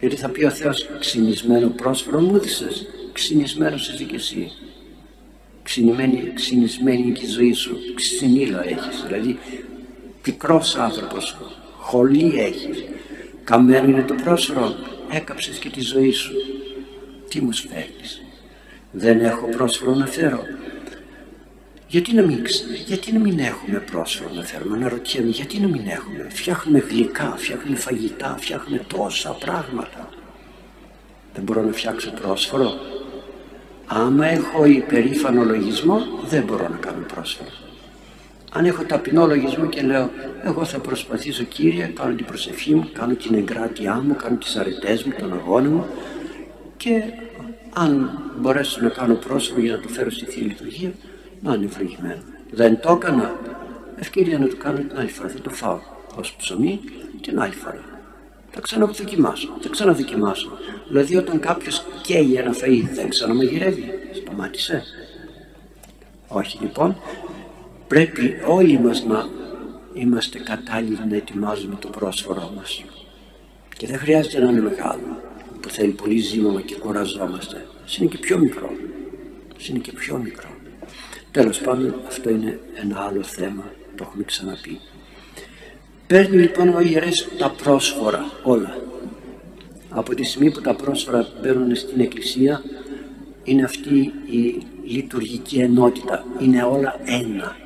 [0.00, 4.52] Γιατί θα πει ο Θεός ξυνισμένο πρόσφορο μου δίσες, ξυνισμένος είσαι και εσύ.
[5.62, 9.38] Ξυνισμένη, ξυνισμένη και η ζωή σου, ξυνήλο έχεις, δηλαδή
[10.22, 11.36] πικρός άνθρωπος,
[11.76, 12.84] χολή έχεις.
[13.44, 14.74] Καμένο είναι το πρόσφορο,
[15.10, 16.32] έκαψες και τη ζωή σου.
[17.28, 18.22] Τι μου φέρνεις.
[18.90, 20.42] Δεν έχω πρόσφορο να φέρω.
[21.88, 22.44] Γιατί να, μην,
[22.86, 27.34] γιατί να μην έχουμε πρόσφορο να φέρουμε, να ρωτιέμαι γιατί να μην έχουμε; Φτιάχνουμε γλυκά,
[27.36, 30.08] φτιάχνουμε φαγητά, φτιάχνουμε τόσα πράγματα.
[31.34, 32.72] Δεν μπορώ να φτιάξω πρόσφορο.
[33.86, 37.50] Άμα έχω υπερήφανο λογισμό, δεν μπορώ να κάνω πρόσφορο.
[38.52, 40.10] Αν έχω ταπεινό λογισμό και λέω,
[40.44, 45.04] εγώ θα προσπαθήσω Κύριε, κάνω την προσευχή μου, κάνω την εγκράτειά μου, κάνω τις αρετές
[45.04, 45.86] μου, τον αγώνα μου
[46.76, 47.02] και
[47.72, 50.92] αν μπορέσω να κάνω πρόσωπο για να το φέρω στη Θεία Λειτουργία,
[51.40, 52.22] να είναι ευλογημένο.
[52.50, 53.34] Δεν το έκανα,
[53.96, 55.78] ευκαιρία να το κάνω την άλλη φορά, θα το φάω
[56.16, 56.80] ως ψωμί
[57.20, 57.84] την άλλη φορά.
[58.50, 60.50] Θα ξαναδοκιμάσω, θα ξαναδοκιμάσω.
[60.88, 64.82] Δηλαδή όταν κάποιος καίει ένα φαΐ δεν ξαναμαγειρεύει, σταμάτησε.
[66.28, 66.96] Όχι λοιπόν,
[67.88, 69.28] πρέπει όλοι μας να
[69.94, 72.84] είμαστε κατάλληλοι να ετοιμάζουμε το πρόσφορό μας.
[73.76, 75.22] Και δεν χρειάζεται να είναι μεγάλο
[75.60, 77.66] που θέλει πολύ ζήμωμα και κουραζόμαστε.
[77.98, 78.70] Είναι και πιο μικρό.
[79.68, 80.48] Είναι και πιο μικρό.
[81.30, 84.80] Τέλος πάντων αυτό είναι ένα άλλο θέμα, το έχουμε ξαναπεί.
[86.06, 88.76] Παίρνει λοιπόν ο ιερές τα πρόσφορα όλα.
[89.90, 92.62] Από τη στιγμή που τα πρόσφορα μπαίνουν στην εκκλησία
[93.44, 96.24] είναι αυτή η λειτουργική ενότητα.
[96.40, 97.56] Είναι όλα ένα.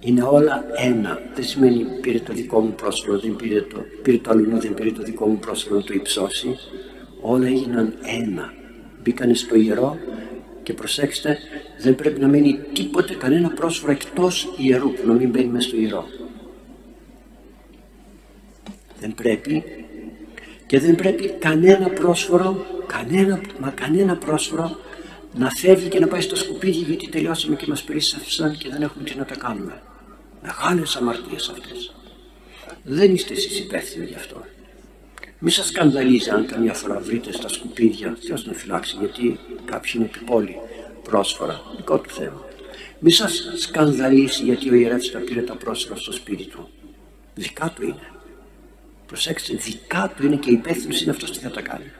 [0.00, 1.18] Είναι όλα ένα.
[1.34, 4.90] Δεν σημαίνει πήρε το δικό μου πρόσφορο, δεν πήρε το, πήρε το αλλού, δεν πήρε
[4.90, 6.56] το δικό μου πρόσφορο να το υψώσει.
[7.20, 8.52] Όλα έγιναν ένα.
[9.02, 9.98] Μπήκανε στο ιερό
[10.62, 11.38] και προσέξτε,
[11.80, 15.76] δεν πρέπει να μένει τίποτε, κανένα πρόσφορο εκτός ιερού που να μην μπαίνει μέσα στο
[15.76, 16.04] ιερό.
[19.00, 19.64] Δεν πρέπει
[20.66, 24.78] και δεν πρέπει κανένα πρόσφορο, κανένα, μα κανένα πρόσφορο
[25.34, 29.04] να φεύγει και να πάει στο σκουπίδι γιατί τελειώσαμε και μας περίσσευσαν και δεν έχουμε
[29.04, 29.82] τι να τα κάνουμε.
[30.42, 31.94] Μεγάλες αμαρτίες αυτές.
[32.82, 34.44] Δεν είστε εσείς υπεύθυνοι γι' αυτό.
[35.38, 40.04] Μη σας σκανδαλίζει αν καμιά φορά βρείτε στα σκουπίδια, Θεός να φυλάξει, γιατί κάποιοι είναι
[40.04, 40.56] επιπόλοι
[41.02, 42.44] πρόσφορα, δικό του θέμα.
[42.98, 46.68] Μη σας σκανδαλίσει γιατί ο ιερεύς τα πήρε τα πρόσφορα στο σπίτι του.
[47.34, 48.12] Δικά του είναι.
[49.06, 51.90] Προσέξτε, δικά του είναι και υπεύθυνος είναι αυτός τι θα τα κάνει.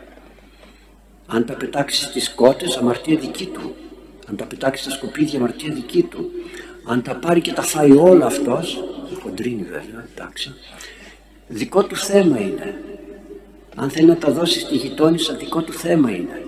[1.27, 3.75] Αν τα πετάξεις στις κότες, αμαρτία δική του.
[4.27, 6.31] Αν τα πετάξεις στα σκουπίδια, αμαρτία δική του.
[6.91, 8.85] Αν τα πάρει και τα φάει όλα αυτός,
[9.23, 10.55] χοντρίνει βέβαια, εντάξει,
[11.49, 12.83] δικό του θέμα είναι.
[13.77, 16.43] Αν θέλει να τα δώσει στη γειτόνισσα, δικό του θέμα είναι.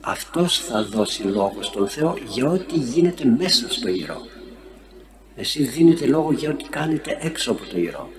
[0.00, 4.26] Αυτός θα δώσει λόγο στον Θεό για ό,τι γίνεται μέσα στο ιερό.
[5.36, 8.10] Εσείς δίνετε λόγο για ό,τι κάνετε έξω από το ιερό.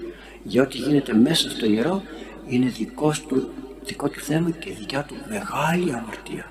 [0.43, 2.03] Για ό,τι γίνεται μέσα στο ιερό
[2.47, 3.49] είναι δικός του,
[3.83, 6.48] δικό του θέμα και δικιά του μεγάλη αμαρτία.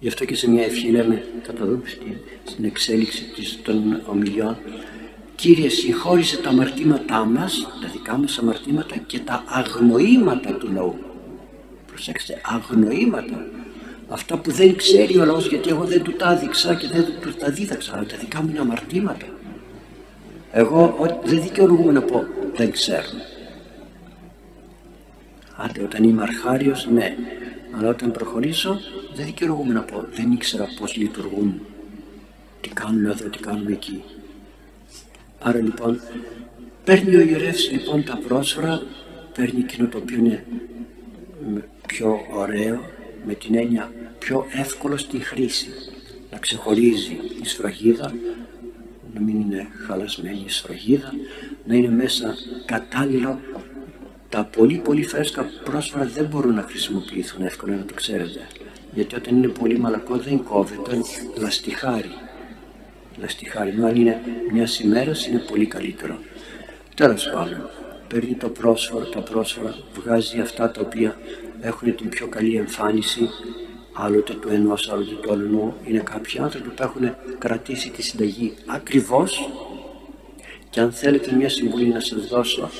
[0.00, 2.12] Γι' αυτό και σε μια ευχή λέμε, θα το δούμε στην,
[2.44, 4.56] στην εξέλιξη της, των ομιλιών,
[5.40, 10.98] Κύριε συγχώρησε τα αμαρτήματά μας, τα δικά μας αμαρτήματα και τα αγνοήματα του λαού.
[11.86, 13.46] Προσέξτε, αγνοήματα.
[14.08, 17.34] Αυτά που δεν ξέρει ο λαός γιατί εγώ δεν του τα έδειξα και δεν του
[17.34, 19.26] τα δίδαξα, αλλά τα δικά μου είναι αμαρτήματα.
[20.52, 23.08] Εγώ δεν δικαιολογούμε να πω δεν ξέρω.
[25.56, 27.16] Άντε όταν είμαι αρχάριος ναι,
[27.78, 28.80] αλλά όταν προχωρήσω
[29.18, 31.60] δεν δικαιολογούμε να πω δεν ήξερα πώς λειτουργούν,
[32.60, 34.02] τι κάνουν εδώ, τι κάνουν εκεί.
[35.38, 36.00] Άρα λοιπόν
[36.84, 38.82] παίρνει ο ιερεύς λοιπόν τα πρόσφαρα,
[39.34, 40.44] παίρνει εκείνο το οποίο είναι
[41.86, 42.80] πιο ωραίο,
[43.26, 45.68] με την έννοια πιο εύκολο στη χρήση.
[46.30, 48.14] Να ξεχωρίζει η σφραγίδα,
[49.14, 51.12] να μην είναι χαλασμένη η σφραγίδα,
[51.66, 53.40] να είναι μέσα κατάλληλο.
[54.28, 58.46] Τα πολύ πολύ φρέσκα πρόσφαρα δεν μπορούν να χρησιμοποιηθούν εύκολα να το ξέρετε.
[58.94, 61.00] Γιατί όταν είναι πολύ μαλακό δεν κόβεται,
[61.36, 62.10] λαστιχάρει
[63.20, 63.70] λαστιχάρι.
[63.82, 64.20] αν είναι
[64.52, 66.18] μια ημέρα είναι πολύ καλύτερο.
[66.94, 67.68] Τέλος πάντων,
[68.08, 71.16] παίρνει το πρόσφορο, τα πρόσφορα, βγάζει αυτά τα οποία
[71.60, 73.28] έχουν την πιο καλή εμφάνιση,
[73.92, 75.74] άλλοτε του ενός, άλλοτε του άλλου.
[75.84, 79.50] Είναι κάποιοι άνθρωποι που έχουν κρατήσει τη συνταγή ακριβώς.
[80.70, 82.70] Και αν θέλετε μια συμβουλή να σας δώσω,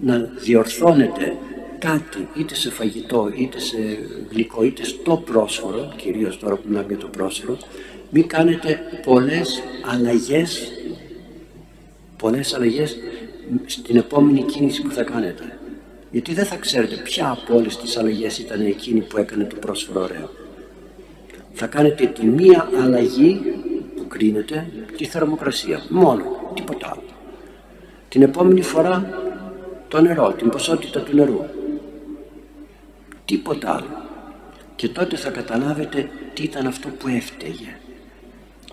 [0.00, 1.36] να διορθώνετε
[1.80, 3.76] κάτι είτε σε φαγητό είτε σε
[4.30, 7.58] γλυκό είτε στο πρόσφορο, κυρίως τώρα που μιλάμε για το πρόσφορο,
[8.10, 9.62] μην κάνετε πολλές
[9.92, 10.72] αλλαγές
[12.16, 12.96] πολλές αλλαγές
[13.66, 15.58] στην επόμενη κίνηση που θα κάνετε
[16.10, 20.02] γιατί δεν θα ξέρετε ποια από όλες τις αλλαγές ήταν εκείνη που έκανε το πρόσφορο
[20.02, 20.30] ωραίο
[21.52, 23.40] θα κάνετε τη μία αλλαγή
[23.96, 24.66] που κρίνετε
[24.96, 25.82] τη θερμοκρασία.
[25.88, 26.22] Μόνο,
[26.54, 27.02] τίποτα άλλο.
[28.08, 29.20] Την επόμενη φορά
[29.88, 31.44] το νερό, την ποσότητα του νερού.
[33.30, 34.02] Τίποτα άλλο.
[34.76, 37.76] Και τότε θα καταλάβετε τι ήταν αυτό που έφταιγε.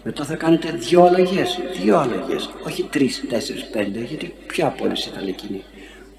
[0.03, 5.05] Μετά θα κάνετε δύο αλλαγές, δύο αλλαγές, όχι τρεις, τέσσερις, πέντε, γιατί ποια από όλες
[5.05, 5.63] ήταν εκείνη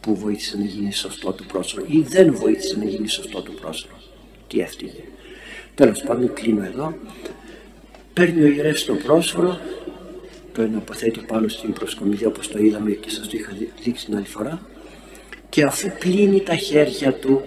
[0.01, 3.95] που βοήθησε να γίνει σωστό του πρόσωπο ή δεν βοήθησε να γίνει σωστό του πρόσωπο.
[4.49, 5.03] Τι έφτυγε.
[5.75, 6.95] Τέλος πάντων κλείνω εδώ.
[8.13, 9.61] Παίρνει ο ιερεύς το πρόσφορο,
[10.53, 14.27] το εναποθέτει πάνω στην προσκομιδία όπως το είδαμε και σας το είχα δείξει την άλλη
[14.27, 14.61] φορά
[15.49, 17.43] και αφού πλύνει τα χέρια του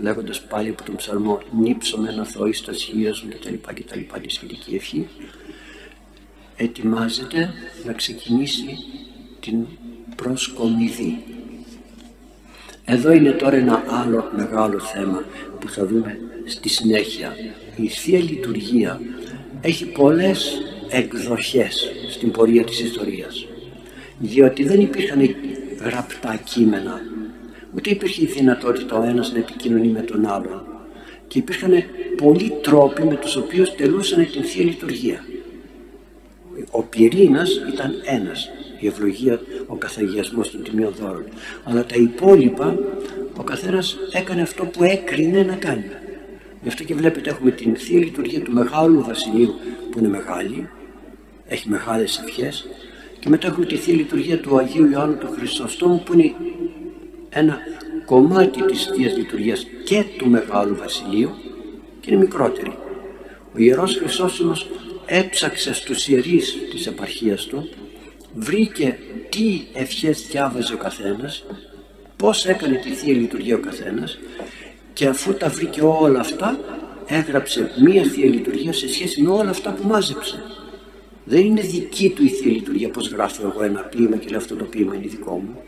[0.00, 4.18] λέγοντας πάλι από τον ψαλμό νύψω με ένα θόη στα σχεία μου και τα λοιπά
[4.18, 5.08] τη σχετική ευχή.
[6.56, 7.52] Ετοιμάζεται
[7.84, 8.78] να ξεκινήσει
[9.40, 9.66] την
[10.16, 11.22] προσκομιδή.
[12.84, 15.24] Εδώ είναι τώρα ένα άλλο μεγάλο θέμα
[15.60, 17.36] που θα δούμε στη συνέχεια.
[17.76, 19.00] Η Θεία Λειτουργία
[19.60, 23.46] έχει πολλές εκδοχές στην πορεία της ιστορίας
[24.18, 25.34] διότι δεν υπήρχαν
[25.80, 27.00] γραπτά κείμενα
[27.76, 30.62] ούτε υπήρχε η δυνατότητα ο ένας να επικοινωνεί με τον άλλον
[31.28, 31.72] και υπήρχαν
[32.16, 35.24] πολλοί τρόποι με τους οποίους τελούσαν την Θεία Λειτουργία.
[36.70, 41.24] Ο πυρήνας ήταν ένας η ευλογία, ο καθαγιασμός των τιμίων δώρων.
[41.64, 42.78] Αλλά τα υπόλοιπα
[43.36, 45.84] ο καθένας έκανε αυτό που έκρινε να κάνει.
[46.62, 49.54] Γι' αυτό και βλέπετε έχουμε την Θεία Λειτουργία του Μεγάλου Βασιλείου
[49.90, 50.68] που είναι μεγάλη,
[51.46, 52.66] έχει μεγάλες ευχές
[53.18, 56.34] και μετά έχουμε τη Θεία Λειτουργία του Αγίου Ιωάννου του Χριστοστόμου που είναι
[57.34, 57.58] ένα
[58.04, 61.30] κομμάτι της Θείας Λειτουργίας και του Μεγάλου Βασιλείου
[62.00, 62.76] και είναι μικρότερη.
[63.54, 64.70] Ο Ιερός Χρυσόστομος
[65.06, 67.68] έψαξε στους ιερείς της επαρχίας του
[68.34, 71.44] βρήκε τι ευχές διάβαζε ο καθένας,
[72.16, 74.18] πώς έκανε τη Θεία Λειτουργία ο καθένας
[74.92, 76.58] και αφού τα βρήκε όλα αυτά
[77.06, 80.42] έγραψε μία Θεία Λειτουργία σε σχέση με όλα αυτά που μάζεψε.
[81.24, 84.56] Δεν είναι δική του η Θεία Λειτουργία πώς γράφω εγώ ένα ποίημα και λέω αυτό
[84.56, 85.62] το ποίημα είναι δικό μου.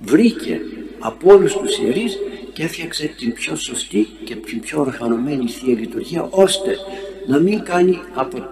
[0.00, 0.60] Βρήκε
[1.02, 2.18] από όλους τους ιερείς
[2.52, 6.76] και έφτιαξε την πιο σωστή και την πιο οργανωμένη Θεία Λειτουργία ώστε
[7.26, 8.48] να μην κάνει από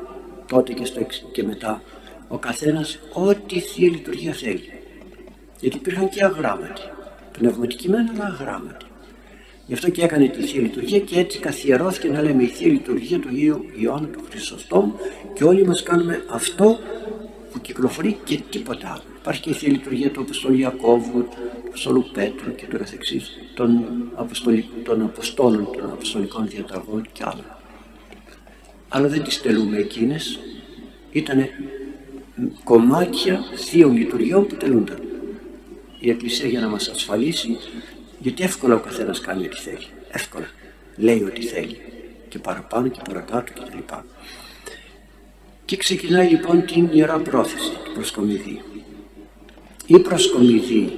[0.46, 1.00] τότε και, στο,
[1.32, 1.82] και μετά
[2.28, 4.72] ο καθένας ό,τι Θεία Λειτουργία θέλει.
[5.60, 6.82] Γιατί υπήρχαν και αγράμματοι,
[7.32, 8.84] πνευματικοί μεν αλλά αγράμματοι.
[9.66, 13.18] Γι' αυτό και έκανε τη Θεία Λειτουργία και έτσι καθιερώθηκε να λέμε η Θεία Λειτουργία
[13.18, 14.94] του Ιου Ιωάννου του Χρυσοστόμου
[15.34, 16.78] και όλοι μας κάνουμε αυτό
[17.52, 19.09] που κυκλοφορεί και τίποτα άλλο.
[19.20, 23.84] Υπάρχει και η Θεία Λειτουργία του Αποστολού Ιακώβου, του Αποστολού Πέτρου και του καθεξής, των,
[24.84, 27.58] των Αποστόλων, των Αποστολικών Διαταγών και άλλα.
[28.88, 30.38] Αλλά δεν τις τελούμε εκείνες,
[31.10, 31.48] ήταν
[32.64, 34.98] κομμάτια θείων λειτουργιών που τελούνταν.
[35.98, 37.58] Η Εκκλησία για να μας ασφαλίσει,
[38.18, 39.86] γιατί εύκολα ο καθένας κάνει ό,τι θέλει.
[40.10, 40.46] Εύκολα.
[40.96, 41.78] Λέει ό,τι θέλει.
[42.28, 44.04] Και παραπάνω και παρακάτω και τα λοιπά.
[45.64, 48.62] Και ξεκινάει λοιπόν την Ιερά Πρόθεση του προσκομιδή.
[49.90, 50.92] Η προσκομιδή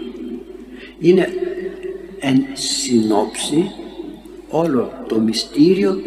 [0.98, 1.28] είναι
[2.18, 3.70] εν συνόψη
[4.48, 6.00] όλο το μυστήριο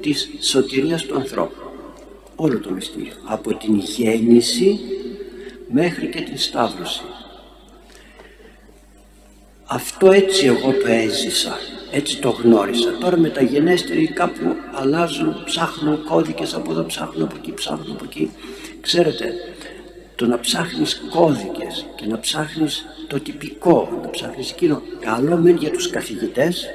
[0.00, 1.62] της σωτηρίας του ανθρώπου.
[2.36, 3.12] Όλο το μυστήριο.
[3.24, 4.80] Από την γέννηση
[5.72, 7.02] μέχρι και την Σταύρωση.
[9.64, 11.58] Αυτό έτσι εγώ το έζησα
[11.90, 12.96] έτσι το γνώρισα.
[13.00, 18.30] Τώρα μεταγενέστεροι κάπου αλλάζουν ψάχνουν κώδικες από εδώ ψάχνουν από εκεί ψάχνουν από εκεί.
[18.80, 19.34] Ξέρετε
[20.20, 25.70] το να ψάχνεις κώδικες και να ψάχνεις το τυπικό να ψάχνεις εκείνο καλό μεν για
[25.70, 26.66] τους καθηγητές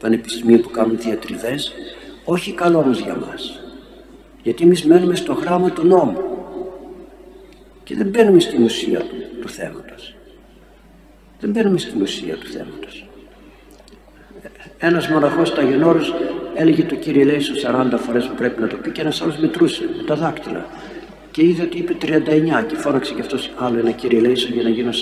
[0.00, 1.72] πανεπιστημίου που κάνουν διατριβές
[2.24, 3.60] όχι καλό όμως για μας
[4.42, 6.22] γιατί εμείς μένουμε στο γράμμα του νόμου
[7.84, 10.14] και δεν μπαίνουμε στην ουσία του, του θέματος.
[11.40, 13.08] Δεν μπαίνουμε στην ουσία του θέματος.
[14.78, 16.14] Ένας μοναχός Ταγενόρος
[16.54, 19.88] έλεγε το Κύριε Λέησο 40 φορές που πρέπει να το πει και ένας άλλος μετρούσε
[19.96, 20.66] με τα δάκτυλα
[21.36, 24.68] και είδε ότι είπε 39 και φώναξε και αυτός άλλο ένα Κύριε Λέησο για να
[24.68, 24.94] γίνω 40.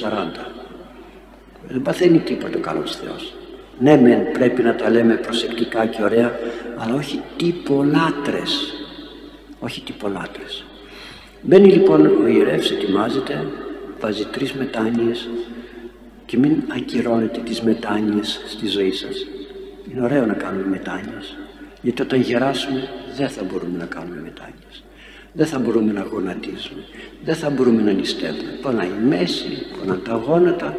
[1.68, 3.34] Δεν παθαίνει τίποτα ο καλός Θεός.
[3.78, 6.38] Ναι μεν πρέπει να τα λέμε προσεκτικά και ωραία
[6.76, 8.74] αλλά όχι τυπολάτρες
[9.58, 10.64] όχι τυπολάτρες.
[11.42, 13.46] Μπαίνει λοιπόν ο ιερεύς, ετοιμάζεται,
[14.00, 15.28] βάζει τρεις μετάνοιες
[16.26, 19.26] και μην ακυρώνετε τις μετάνοιες στη ζωή σας.
[19.92, 21.36] Είναι ωραίο να κάνουμε μετάνοιες,
[21.82, 24.84] γιατί όταν γεράσουμε δεν θα μπορούμε να κάνουμε μετάνοιες.
[25.36, 26.82] Δεν θα μπορούμε να γονατίζουμε,
[27.24, 28.58] δεν θα μπορούμε να νηστεύουμε.
[28.62, 30.76] Πονάει η μέση, πονάει τα γόνατα,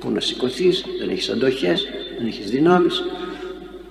[0.00, 1.86] που να σηκωθείς, δεν έχεις αντοχές,
[2.18, 3.02] δεν έχεις δυνάμεις,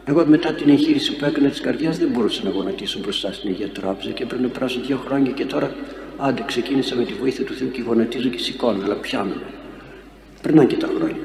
[0.10, 3.70] εγώ μετά την εγχείρηση που έκανα της καρδιάς δεν μπορούσα να γονατίσω μπροστά στην Αγία
[3.70, 5.76] Τράπεζα και πριν να περάσω δύο χρόνια και τώρα
[6.18, 9.34] άντε ξεκίνησα με τη βοήθεια του Θεού και γονατίζω και σηκώνω, αλλά πιάνω.
[10.42, 11.22] Περνάνε και τα χρόνια.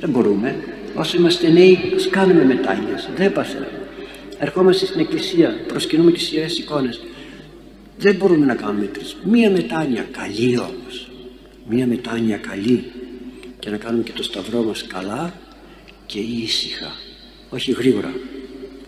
[0.00, 0.64] Δεν μπορούμε.
[0.94, 2.94] Όσο είμαστε νέοι, ας κάνουμε μετάνοιε.
[3.16, 3.80] Δεν παθαίνουμε.
[4.38, 7.00] Ερχόμαστε στην εκκλησία, προσκυνούμε τις ιερές εικόνες.
[8.00, 9.16] Δεν μπορούμε να κάνουμε τρεις.
[9.24, 11.10] Μία μετάνοια καλή όμως.
[11.68, 12.84] Μία μετάνοια καλή
[13.58, 15.34] και να κάνουμε και το σταυρό μας καλά
[16.06, 16.92] και ήσυχα.
[17.50, 18.12] Όχι γρήγορα.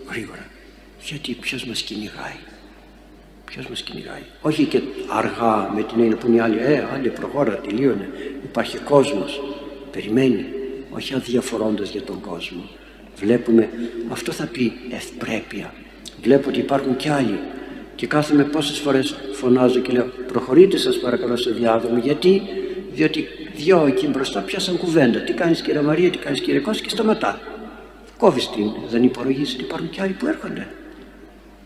[0.09, 0.45] Γρήγορα.
[1.03, 2.37] Γιατί ποιος μας κυνηγάει;
[3.45, 6.57] Ποιος μας κυνηγάει; Όχι και αργά με την έννοια που είναι οι άλλοι.
[6.59, 8.09] Ε, άλλοι προχώρα, τελείωνε.
[8.43, 9.41] Υπάρχει κόσμος.
[9.91, 10.45] Περιμένει.
[10.89, 12.69] Όχι αδιαφορώντας για τον κόσμο.
[13.15, 13.69] Βλέπουμε,
[14.09, 15.73] αυτό θα πει ευπρέπεια.
[16.21, 17.39] Βλέπω ότι υπάρχουν κι άλλοι
[17.95, 22.41] και κάθομαι πόσες φορές φωνάζω και λέω προχωρείτε σας παρακαλώ στο διάδρομο γιατί;
[22.93, 25.19] Διότι δυο εκεί μπροστά πιάσαν κουβέντα.
[25.19, 27.39] Τι κάνεις κύριε Μαρία, τι κάνεις κύριε Κώστα και σταματά.
[28.17, 30.67] Κόβεις την, δεν υπολογίζεις ότι υπάρχουν και άλλοι που έρχονται.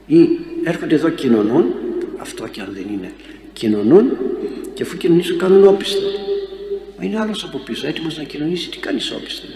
[0.05, 0.29] Ή
[0.63, 1.65] έρχονται εδώ κοινωνούν
[2.17, 3.11] αυτό και αν δεν είναι
[3.53, 4.17] κοινωνούν
[4.73, 6.01] και αφού κοινωνήσουν κάνουν όπισθεν
[6.97, 9.49] Μα είναι άλλος από πίσω έτοιμος να κοινωνήσει τι κάνεις όπισθεν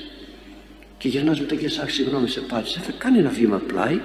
[0.98, 4.00] και γυρνάς μετά και σ' συγγνώμη σε πάτησες κάνει ένα βήμα πλάι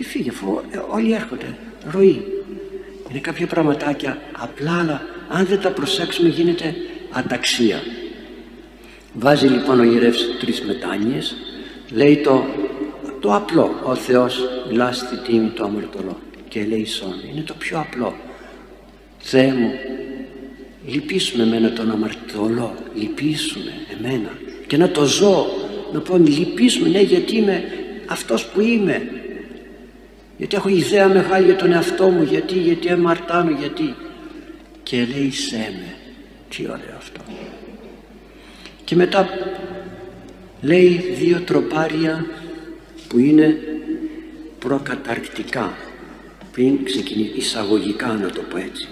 [0.00, 1.56] και φύγει αφού ε, όλοι έρχονται.
[1.90, 2.22] Ροή.
[3.10, 6.74] Είναι κάποια πραγματάκια απλά αλλά αν δεν τα προσέξουμε γίνεται
[7.10, 7.82] αταξία
[9.12, 11.34] βάζει λοιπόν ο ιερεύς τρεις μετάνοιες.
[11.90, 12.44] Λέει το,
[13.20, 13.80] το απλό.
[13.84, 18.14] Ο Θεός μιλά στη τίμη του αμαρτωλό και λέει σόν είναι το πιο απλό
[19.18, 19.70] Θεέ μου
[20.86, 22.74] λυπήσουμε εμένα τον αμαρτωλό.
[22.94, 24.30] Λυπήσουμε εμένα.
[24.66, 25.46] Και να το ζω
[25.92, 27.64] να πω λυπήσουμε ναι γιατί είμαι
[28.06, 29.19] αυτός που είμαι
[30.40, 33.94] γιατί έχω ιδέα μεγάλη για τον εαυτό μου γιατί, γιατί αμαρτάνω γιατί.
[34.82, 35.94] Και λέει σε με
[36.48, 37.20] τι ωραίο αυτό
[38.90, 39.28] και μετά
[40.60, 42.26] λέει δύο τροπάρια
[43.08, 43.58] που είναι
[44.58, 45.76] προκαταρκτικά
[46.52, 48.88] πριν ξεκινήσει εισαγωγικά να το πω έτσι.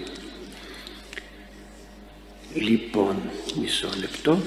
[2.53, 3.15] Λοιπόν
[3.61, 4.39] μισό λεπτό.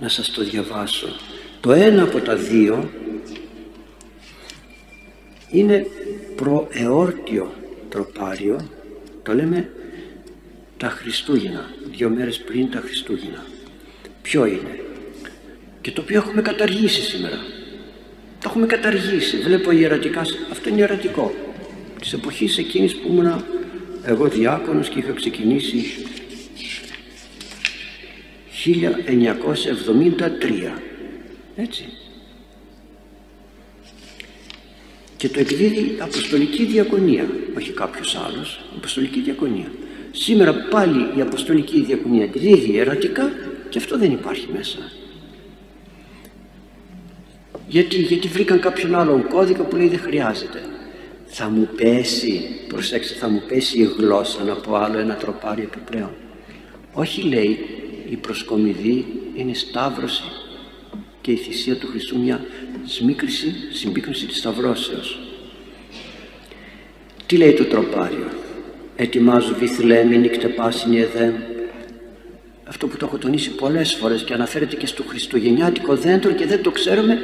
[0.00, 1.08] Να σας το διαβάσω.
[1.60, 2.90] Το ένα από τα δύο
[5.50, 5.86] είναι
[6.36, 7.52] προεόρτιο
[7.88, 8.68] τροπάριο.
[9.22, 9.70] Το λέμε
[10.76, 13.44] τα Χριστούγεννα δύο μέρες πριν τα Χριστούγεννα.
[14.22, 14.80] Ποιο είναι;
[15.80, 17.36] Και το οποίο έχουμε καταργήσει σήμερα.
[18.40, 19.36] Το έχουμε καταργήσει.
[19.36, 20.38] Βλέπω ιερατικάς.
[20.50, 21.34] Αυτό είναι ιερατικό.
[22.00, 23.44] Της εποχής εκείνης που ήμουν
[24.04, 25.84] εγώ διάκονος και είχα ξεκινήσει
[28.64, 30.72] 1973
[31.56, 31.88] έτσι
[35.18, 39.70] και το εκδίδει Αποστολική Διακονία όχι κάποιος άλλος Αποστολική Διακονία.
[40.10, 43.30] Σήμερα πάλι η Αποστολική Διακονία εκδίδει ερωτικά
[43.68, 44.78] και αυτό δεν υπάρχει μέσα.
[47.68, 50.62] Γιατί, γιατί βρήκαν κάποιον άλλον κώδικα που λέει δεν χρειάζεται
[51.28, 56.10] θα μου πέσει προσέξτε θα μου πέσει η γλώσσα να πω άλλο ένα τροπάρι επιπλέον
[56.92, 57.58] όχι λέει
[58.10, 60.22] η προσκομιδή είναι σταύρωση
[61.20, 62.40] και η θυσία του Χριστού μια
[62.88, 65.18] σμίκριση, συμπίκριση της σταυρώσεως.
[67.26, 68.28] Τι λέει το τροπάριο;
[68.96, 71.34] Ετοιμάζω βυθλέμι νύκτε πάσινη εδέμ.
[72.64, 76.62] Αυτό που το έχω τονίσει πολλές φορές και αναφέρεται και στο χριστουγεννιάτικο δέντρο και δεν
[76.62, 77.18] το ξέρουμε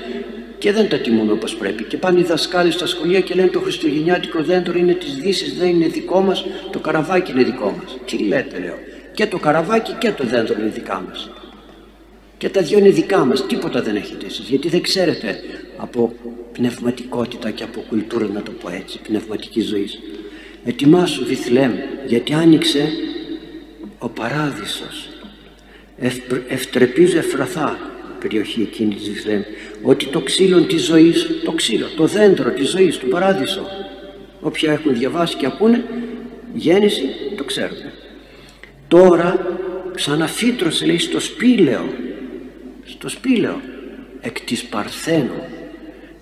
[0.58, 1.84] και δεν τα τιμούμε όπως πρέπει.
[1.84, 5.68] Και πάνε οι δασκάλοι στα σχολεία και λένε το χριστουγεννιάτικο δέντρο είναι της Δύσης, δεν
[5.68, 7.98] είναι δικό μας, το καραβάκι είναι δικό μας.
[8.04, 8.78] Τι λέτε λέω.
[9.14, 11.30] Και το καραβάκι και το δέντρο είναι δικά μας
[12.44, 13.46] και τα δυο είναι δικά μας.
[13.46, 15.40] Τίποτα δεν έχετε εσείς γιατί δεν ξέρετε
[15.76, 16.14] από
[16.52, 19.88] πνευματικότητα και από κουλτούρα να το πω έτσι πνευματική ζωή.
[20.64, 21.72] Ετοιμάσου Βιθλέμ
[22.06, 22.88] γιατί άνοιξε
[23.98, 25.08] ο παράδεισος.
[26.48, 27.78] Ευτρεπίζω εφραθά
[28.20, 29.42] περιοχή εκείνη της Βιθλέμ
[29.82, 33.66] ότι το ξύλο της ζωής το ξύλο, το δέντρο της ζωής του παράδεισο
[34.40, 35.84] όποια έχουν διαβάσει και ακούνε
[36.54, 37.02] γέννηση
[37.36, 37.92] το ξέρουμε.
[38.88, 39.58] Τώρα
[39.94, 41.92] ξαναφύτρωσε λέει στο σπήλαιο
[42.84, 43.60] στο σπήλαιο
[44.20, 45.42] εκ της Παρθένου.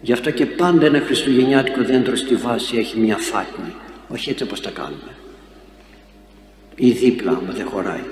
[0.01, 3.73] Γι' αυτό και πάντα ένα χριστουγεννιάτικο δέντρο στη βάση έχει μια φάτνη.
[4.09, 5.17] Όχι έτσι όπως τα κάνουμε.
[6.77, 8.05] Ή δίπλα άμα δεν χωράει.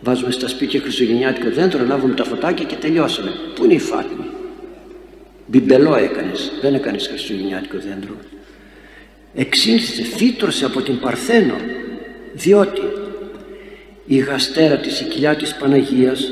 [0.00, 3.30] Βάζουμε στα σπίτια χριστουγεννιάτικο δέντρο λάβουμε τα φωτάκια και τελειώσαμε.
[3.54, 4.26] Πού είναι η φάτνη;
[5.46, 6.52] Μπιμπελό έκανες.
[6.60, 8.14] Δεν έκανες χριστουγεννιάτικο δέντρο.
[9.34, 11.54] Εξήλθε, φύτρωσε από την Παρθένο.
[12.32, 12.82] Διότι
[14.06, 16.28] η γαστέρα της η κοιλιά της Παναγίας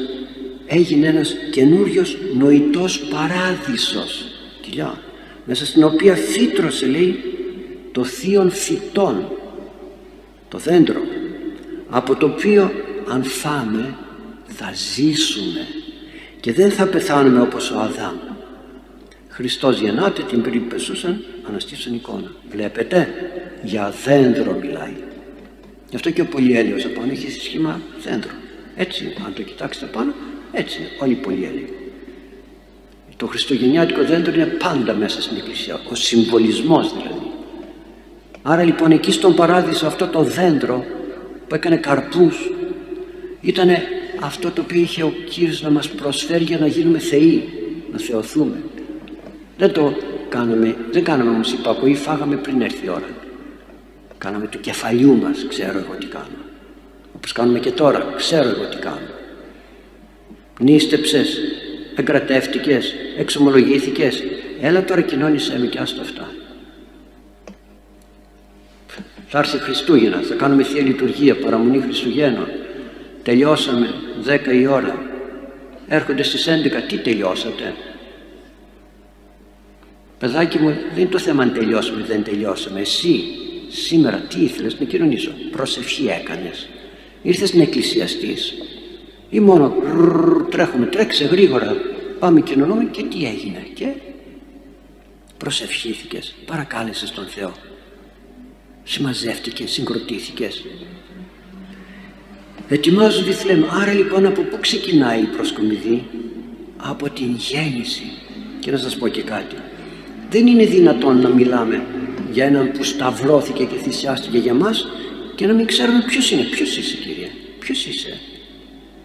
[0.72, 4.24] έγινε ένας καινούριος νοητός παράδεισος.
[4.60, 5.00] Κοιλιά
[5.44, 7.18] μέσα στην οποία φύτρωσε λέει
[7.92, 9.32] το θείον φυτών
[10.48, 11.00] το δέντρο
[11.88, 12.72] από το οποίο
[13.08, 13.94] αν φάμε
[14.46, 15.66] θα ζήσουμε
[16.40, 18.16] και δεν θα πεθάνουμε όπως ο Αδάμ.
[19.28, 22.32] Χριστός γεννάται την πριν πεσούσαν αναστήσαν εικόνα.
[22.50, 23.08] Βλέπετε
[23.62, 24.94] για δέντρο μιλάει.
[25.90, 28.30] Γι' αυτό και ο Πολυέλιος απάνω έχει σχήμα δέντρο
[28.76, 30.12] έτσι αν το κοιτάξετε πάνω
[30.52, 31.68] έτσι όλοι οι πολυέλοι.
[33.16, 37.30] Το χριστουγεννιάτικο δέντρο είναι πάντα μέσα στην εκκλησία, ο συμβολισμός δηλαδή.
[38.42, 40.84] Άρα λοιπόν εκεί στον παράδεισο αυτό το δέντρο
[41.48, 42.50] που έκανε καρπούς
[43.40, 43.68] ήταν
[44.20, 47.48] αυτό το οποίο είχε ο Κύριος να μας προσφέρει για να γίνουμε θεοί,
[47.92, 48.62] να θεωθούμε.
[49.58, 49.94] Δεν το
[50.28, 53.08] κάναμε, δεν κάναμε όμως υπακοή, φάγαμε πριν έρθει η ώρα.
[54.18, 56.40] Κάναμε του κεφαλιού μας, ξέρω εγώ τι κάνω.
[57.16, 59.19] Όπως κάνουμε και τώρα, ξέρω εγώ τι κάνω.
[60.60, 61.40] Νίστεψες,
[61.94, 64.22] εγκρατεύτηκες, εξομολογήθηκες.
[64.60, 66.30] Έλα τώρα κοινώνησέ με και άστο αυτά.
[69.26, 72.48] Θα έρθει Χριστούγεννα, θα κάνουμε Θεία Λειτουργία, παραμονή Χριστουγέννων.
[73.22, 73.94] Τελειώσαμε
[74.24, 75.02] 10 η ώρα.
[75.88, 77.74] Έρχονται στις 11, τι τελειώσατε;
[80.18, 82.80] Παιδάκι μου, δεν είναι το θέμα αν τελειώσαμε ή δεν τελειώσαμε.
[82.80, 83.24] Εσύ
[83.68, 86.68] σήμερα τι ήθελες να κοινωνήσω; Προσευχή έκανες.
[87.22, 88.54] Ήρθες να εκκλησιαστείς.
[89.30, 89.74] Ή μόνο
[90.50, 91.76] τρέχουμε, τρέξε γρήγορα.
[92.18, 93.66] Πάμε κοινωνούμε και τι έγινε.
[93.74, 93.86] Και
[95.36, 97.52] προσευχήθηκες, παρακάλεσες τον Θεό.
[98.82, 100.64] Συμμαζεύτηκες, συγκροτήθηκες.
[102.68, 103.66] Ετοιμάζω τη θλέμμα.
[103.82, 106.04] Άρα λοιπόν από πού ξεκινάει η προσκομιδή.
[106.76, 108.02] Από την γέννηση.
[108.60, 109.56] Και να σας πω και κάτι.
[110.30, 111.84] Δεν είναι δυνατόν να μιλάμε
[112.32, 114.86] για έναν που σταυρώθηκε και θυσιάστηκε για μας
[115.34, 116.42] και να μην ξέρουμε ποιος είναι.
[116.42, 117.30] Ποιος είσαι Κύριε.
[117.58, 118.20] Ποιος είσαι.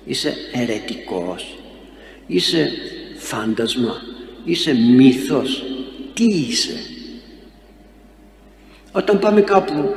[0.05, 1.57] Είσαι ερετικός.
[2.27, 2.71] Είσαι
[3.17, 4.01] φάντασμα.
[4.43, 5.63] Είσαι μύθος.
[6.13, 6.75] Τι είσαι;
[8.91, 9.95] Όταν πάμε κάπου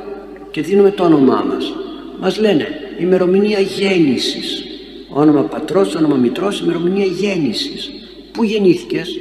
[0.51, 1.73] και δίνουμε το όνομά μας
[2.19, 2.67] μας λένε
[2.99, 4.63] ημερομηνία γέννησης
[5.09, 7.91] όνομα πατρός, όνομα μητρός, ημερομηνία γέννησης
[8.31, 9.19] πού γεννήθηκες;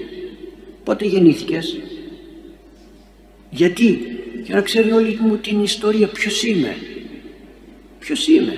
[0.85, 1.79] Πότε γεννήθηκες;
[3.51, 6.77] Γιατί; Για να ξέρει όλη μου την ιστορία ποιος είμαι;
[7.99, 8.57] Ποιος είμαι;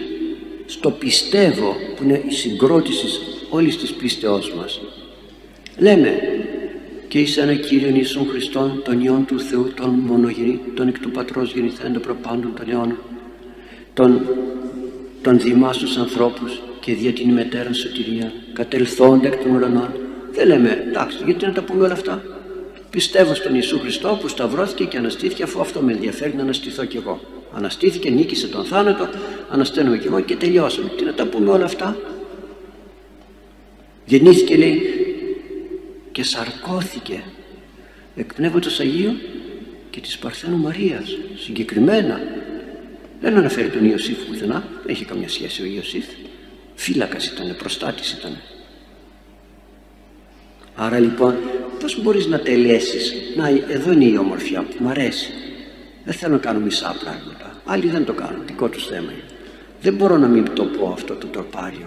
[0.70, 3.06] Στο πιστεύω που είναι η συγκρότηση
[3.50, 4.80] όλης της πίστεώς μας.
[5.78, 6.20] Λέμε
[7.08, 11.10] και εις ένα Κύριον Ιησούν Χριστόν τον Υιόν του Θεού τον μονογενή τον εκ του
[11.10, 12.98] Πατρός γεννηθέντο προπάντων των αιώνων
[13.94, 14.20] τον,
[15.22, 19.88] τον δημά στους ανθρώπους και δια την ημετέραν σωτηρία κατελθόντα εκ των ουρανών
[20.32, 22.22] δεν λέμε εντάξει γιατί να τα πούμε όλα αυτά;
[22.90, 26.96] Πιστεύω στον Ιησού Χριστό που σταυρώθηκε και αναστήθηκε αφού αυτό με ενδιαφέρει να αναστηθώ κι
[26.96, 27.20] εγώ.
[27.54, 29.08] Αναστήθηκε, νίκησε τον θάνατο
[29.50, 30.88] ανασταίνομαι κι εγώ και τελειώσαμε.
[30.88, 31.96] Τι να τα πούμε όλα αυτά;
[34.04, 34.82] Γεννήθηκε λέει
[36.12, 37.22] και σαρκώθηκε
[38.16, 39.12] εκ Πνεύματος Αγίου
[39.90, 42.20] και της Παρθένου Μαρίας συγκεκριμένα.
[43.20, 46.04] Δεν αναφέρει τον Ιωσήφ πουθενά δεν έχει καμιά σχέση ο Ιωσήφ.
[46.74, 48.36] Φύλακας ήταν, προστάτης ήταν
[50.80, 51.34] άρα λοιπόν
[51.80, 55.30] πως μπορείς να τελέσεις να εδώ είναι η ομορφιά που μου αρέσει.
[56.04, 57.62] Δεν θέλω να κάνω μισά πράγματα.
[57.64, 59.24] Άλλοι δεν το κάνουν, δικό τους θέμα είναι.
[59.80, 61.86] Δεν μπορώ να μην το πω αυτό το τροπάριο.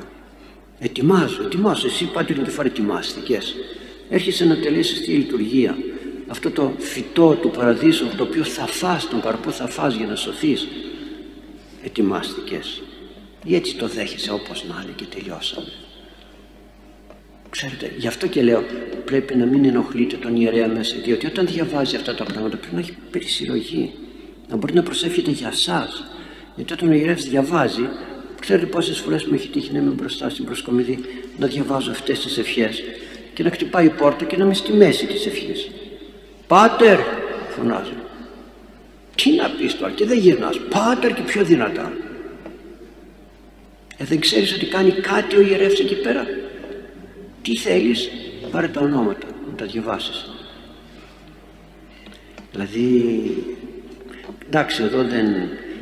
[0.80, 1.88] Ετοιμάζω, ετοιμάζω.
[1.88, 3.56] Εσύ πάτε να τη φορά ετοιμάστηκες
[4.10, 5.78] έρχεσαι να τελέσεις τη λειτουργία.
[6.28, 10.16] Αυτό το φυτό του παραδείσου το οποίο θα φας τον καρπό θα φας για να
[10.16, 10.68] σωθείς.
[11.84, 12.82] Ετοιμάστηκες
[13.46, 15.83] ή έτσι το δέχεσαι όπως να είναι και τελειώσαμε
[17.54, 18.64] ξέρετε γι' αυτό και λέω
[19.06, 22.80] πρέπει να μην ενοχλείτε τον ιερέα μέσα διότι όταν διαβάζει αυτά τα πράγματα πρέπει να
[22.80, 23.94] έχει περισυλλογή
[24.50, 26.04] να μπορεί να προσεύχεται για σας.
[26.56, 27.90] Γιατί όταν ο ιερεύς διαβάζει
[28.40, 31.00] ξέρετε πόσες φορές μου έχει τύχει να είμαι μπροστά στην προσκομιδή
[31.38, 32.84] να διαβάζω αυτές τις ευχές
[33.34, 35.70] και να χτυπάει η πόρτα και να είμαι στη μέση της ευχής.
[36.48, 37.00] Πάτερ
[37.50, 37.94] φωνάζω.
[39.16, 41.94] Τι να πεις τώρα και δεν γυρνάς Πάτερ και πιο δυνατά
[43.98, 46.28] ε, δεν ξέρεις ότι κάνει κάτι ο ιερεύς εκεί πέρα
[47.44, 48.10] τι θέλεις
[48.52, 50.30] πάρε τα ονόματα να τα διαβάσεις.
[52.52, 53.22] Δηλαδή
[54.46, 55.26] εντάξει εδώ δεν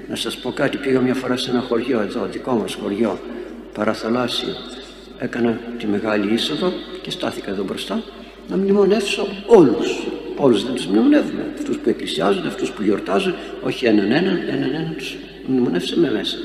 [0.09, 3.19] να σας πω κάτι πήγα μια φορά σε ένα χωριό εδώ δικό μας χωριό
[3.73, 4.53] παραθαλάσσιο.
[5.17, 8.03] Έκανα τη μεγάλη είσοδο και στάθηκα εδώ μπροστά
[8.47, 10.07] να μνημονεύσω όλους.
[10.37, 11.45] Όλους δεν τους μνημονεύουμε.
[11.57, 13.33] Αυτούς που εκκλησιάζονται, αυτούς που γιορτάζουν
[13.63, 15.15] όχι έναν έναν, έναν έναν τους
[15.47, 16.37] μνημονεύσαμε μέσα.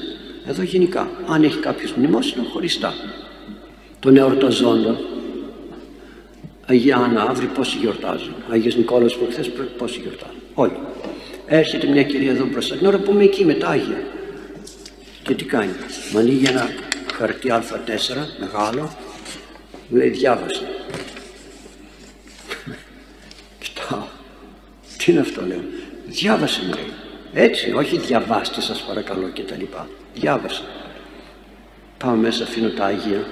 [0.47, 2.95] Εδώ γενικά αν έχει κάποιος μνημόσυνο χωριστά
[4.07, 4.97] των εορταζόντων
[6.67, 8.35] Αγία Άννα αύριο πόσοι γιορτάζουν.
[8.51, 10.79] Αγίας Νικόλαος που χθες πόσοι γιορτάζουν όλοι.
[11.47, 12.77] Έρχεται μια κυρία εδώ μπροστά.
[12.77, 14.03] Την ώρα που είμαι εκεί με τα Άγια.
[15.23, 15.73] Και τι κάνει.
[16.13, 16.69] Μου ανοίγει ένα
[17.13, 18.97] χαρτί α4 μεγάλο.
[19.91, 20.69] Λέει διάβασε
[23.59, 24.05] κοιτάω.
[24.97, 25.63] Τι είναι αυτό λέω.
[26.07, 26.93] Διάβασε μου λέει.
[27.33, 29.89] Έτσι όχι διαβάστε σας παρακαλώ και τα λοιπά.
[30.15, 30.63] Διάβασε
[31.99, 33.27] πάω μέσα αφήνω τα Άγια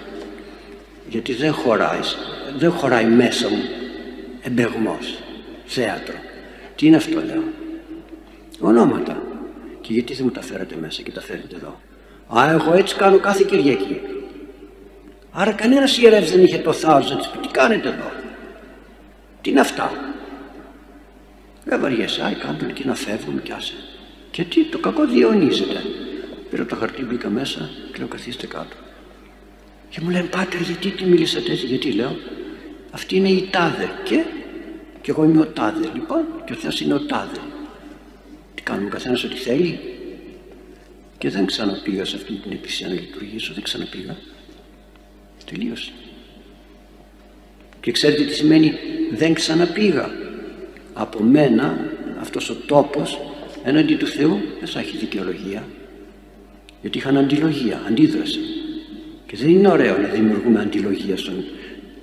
[1.14, 2.00] γιατί δεν χωράει
[2.58, 3.62] δεν χωράει μέσα μου
[4.42, 5.22] εμπεγμός
[5.64, 6.14] θέατρο
[6.76, 7.42] τι είναι αυτό λέω;
[8.60, 9.22] Ονόματα
[9.80, 11.80] και γιατί δεν μου τα φέρατε μέσα και τα φέρετε εδώ;
[12.38, 14.00] Α, εγώ έτσι κάνω κάθε Κυριακή.
[15.30, 18.12] Άρα κανένας ιερεύς δεν είχε το θάρρος να πει τι κάνετε εδώ;
[19.40, 19.90] Τι είναι αυτά;
[21.64, 23.74] Δεν βαριέσαι, άι κάντε και να φεύγουμε κι άσε.
[24.30, 25.80] Και τι, το κακό διαιωνίζεται.
[26.50, 28.76] Πήρα το χαρτί, μπήκα μέσα και λέω καθίστε κάτω.
[29.94, 32.16] Και μου λένε πάτερ γιατί τι μίλησατε έτσι, γιατί λέω.
[32.90, 34.24] Αυτή είναι η τάδε και,
[35.00, 37.38] και εγώ είμαι ο τάδε λοιπόν και ο Θεός είναι ο τάδε.
[38.54, 39.80] Τι κάνουμε καθένας ό,τι θέλει.
[41.18, 44.16] Και δεν ξαναπήγα σε αυτή την εκκλησία να λειτουργήσω, δεν ξαναπήγα.
[45.44, 45.92] Τελείωσε.
[47.80, 48.72] Και ξέρετε τι σημαίνει
[49.10, 50.10] δεν ξαναπήγα.
[50.92, 51.90] Από μένα
[52.20, 53.20] αυτός ο τόπος
[53.64, 55.64] έναντι του Θεού δεν θα έχει δικαιολογία.
[56.80, 58.40] Γιατί είχαν αντιλογία, αντίδραση.
[59.34, 61.44] Και δεν είναι ωραίο να δημιουργούμε αντιλογία στον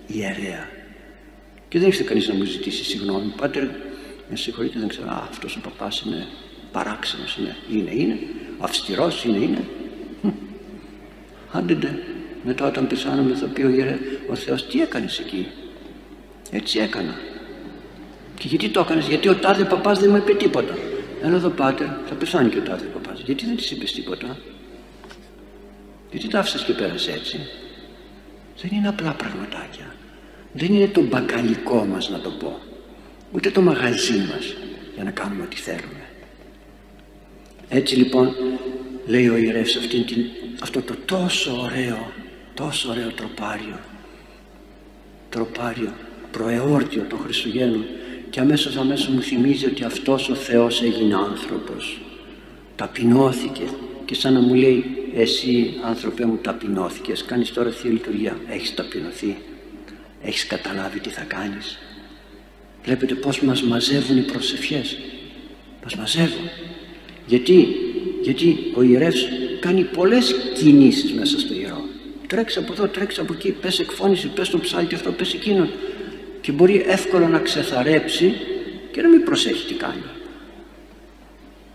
[0.08, 0.70] ιερέα.
[1.68, 3.34] Και δεν έρχεται κανείς να μου ζητήσει συγγνώμη.
[3.38, 3.64] Πάτερ,
[4.30, 5.08] με συγχωρείτε, δεν ξέρω.
[5.08, 6.26] Α, αυτός ο παπάς είναι
[6.72, 7.38] παράξενος.
[7.38, 8.18] Είναι, είναι, είναι.
[8.60, 9.64] Αυστηρός είναι, είναι.
[11.52, 12.00] Άντε,
[12.44, 15.48] μετά όταν πεθάνουμε θα πει ο, ιερέα, ο Θεός τι έκανες εκεί;
[16.52, 17.16] Έτσι έκανα.
[18.38, 20.78] Και γιατί το έκανες, γιατί ο τάδε παπάς δεν μου είπε τίποτα.
[21.24, 23.22] Έλα εδώ πάτερ, θα πεθάνει και ο τάδε παπάς.
[23.26, 24.38] Γιατί δεν της είπες τίποτα;
[26.12, 27.39] Γιατί τα άφησες και πέρασε έτσι.
[28.62, 29.95] Δεν είναι απλά πραγματάκια.
[30.53, 32.59] Δεν είναι το μπακαλικό μας να το πω.
[33.32, 34.55] Ούτε το μαγαζί μας
[34.95, 36.05] για να κάνουμε ό,τι θέλουμε.
[37.70, 38.36] Έτσι λοιπόν
[39.05, 40.05] λέει ο ιερεύς αυτή,
[40.62, 42.12] αυτό το τόσο ωραίο,
[42.53, 43.80] τόσο ωραίο τροπάριο,
[45.30, 45.93] τροπάριο,
[46.32, 47.86] προεόρτιο των Χριστουγέννων
[48.30, 52.01] και αμέσως αμέσως μου θυμίζει ότι αυτός ο Θεός έγινε άνθρωπος.
[52.76, 53.64] Ταπεινώθηκε
[54.05, 59.38] και σαν να μου λέει εσύ άνθρωπε μου ταπεινώθηκες, κάνεις τώρα Θεία Λειτουργία, έχεις ταπεινωθεί,
[60.24, 61.78] έχεις καταλάβει τι θα κάνεις.
[62.84, 64.97] Βλέπετε πώς μας μαζεύουν οι προσευχές,
[65.84, 66.49] μας μαζεύουν.
[67.28, 67.68] Γιατί,
[68.22, 69.28] γιατί ο ιερεύς
[69.59, 71.84] κάνει πολλές κινήσεις μέσα στο ιερό.
[72.28, 75.70] Τρέξει από εδώ, τρέξει από εκεί, πες εκφώνηση, πες το ψάλτη αυτό, πες εκείνον.
[76.41, 78.34] Και μπορεί εύκολα να ξεθαρέψει
[78.91, 80.03] και να μην προσέχει τι κάνει.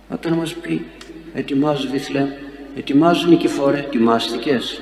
[0.08, 0.84] Όταν μας πει
[1.34, 2.28] ετοιμάζω Βιθλέμ
[2.76, 4.80] ετοιμάζω Νικηφόρε ετοιμάστηκες.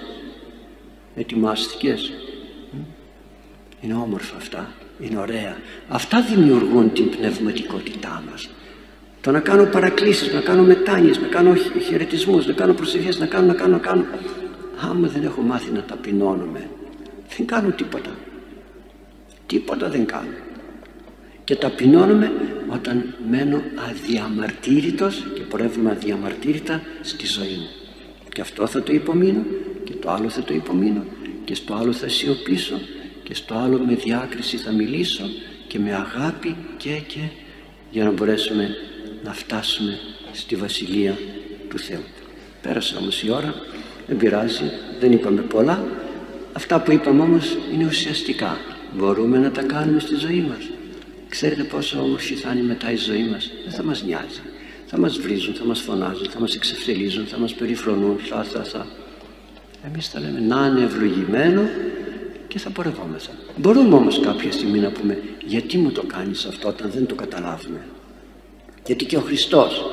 [1.17, 2.13] Ετοιμάστηκες.
[3.81, 4.73] Είναι όμορφα αυτά.
[5.01, 5.57] Είναι ωραία.
[5.89, 8.51] Αυτά δημιουργούν την πνευματικότητά μας.
[9.21, 13.47] Το να κάνω παρακλήσεις, να κάνω μετάνοιες, να κάνω χαιρετισμούς, να κάνω προσευχές, να κάνω,
[13.47, 14.05] να κάνω, να κάνω.
[14.81, 16.69] Άμα δεν έχω μάθει να ταπεινώνομαι,
[17.37, 18.11] δεν κάνω τίποτα.
[19.47, 20.37] Τίποτα δεν κάνω.
[21.45, 22.33] Και ταπεινώνομαι
[22.69, 27.84] όταν μένω αδιαμαρτύρητος και πορεύομαι αδιαμαρτύρητα στη ζωή μου
[28.35, 29.43] και αυτό θα το υπομείνω
[29.85, 31.05] και το άλλο θα το υπομείνω
[31.45, 32.81] και στο άλλο θα σιωπήσω
[33.23, 35.25] και στο άλλο με διάκριση θα μιλήσω
[35.67, 37.21] και με αγάπη και και
[37.91, 38.69] για να μπορέσουμε
[39.25, 39.99] να φτάσουμε
[40.33, 41.19] στη Βασιλεία
[41.69, 42.05] του Θεού
[42.63, 43.55] πέρασε όμως η ώρα
[44.07, 44.71] δεν πειράζει
[45.01, 45.85] δεν είπαμε πολλά
[46.53, 48.59] αυτά που είπαμε όμως είναι ουσιαστικά
[48.97, 50.69] μπορούμε να τα κάνουμε στη ζωή μας
[51.35, 53.51] Ξέρετε πόσο όμορφη θα είναι μετά η ζωή μας.
[53.65, 54.41] Δεν θα μας νοιάζει.
[54.87, 58.87] Θα μας βρίζουν, θα μας φωνάζουν, θα μας εξευθελίζουν, θα μας περιφρονούν, θα, θα, θα.
[59.87, 61.69] Εμείς θα λέμε να είναι ευλογημένο
[62.49, 63.31] και θα πορευόμεθα.
[63.57, 67.87] Μπορούμε όμως κάποια στιγμή να πούμε γιατί μου το κάνεις αυτό όταν δεν το καταλάβουμε.
[68.87, 69.85] Γιατί και ο Χριστός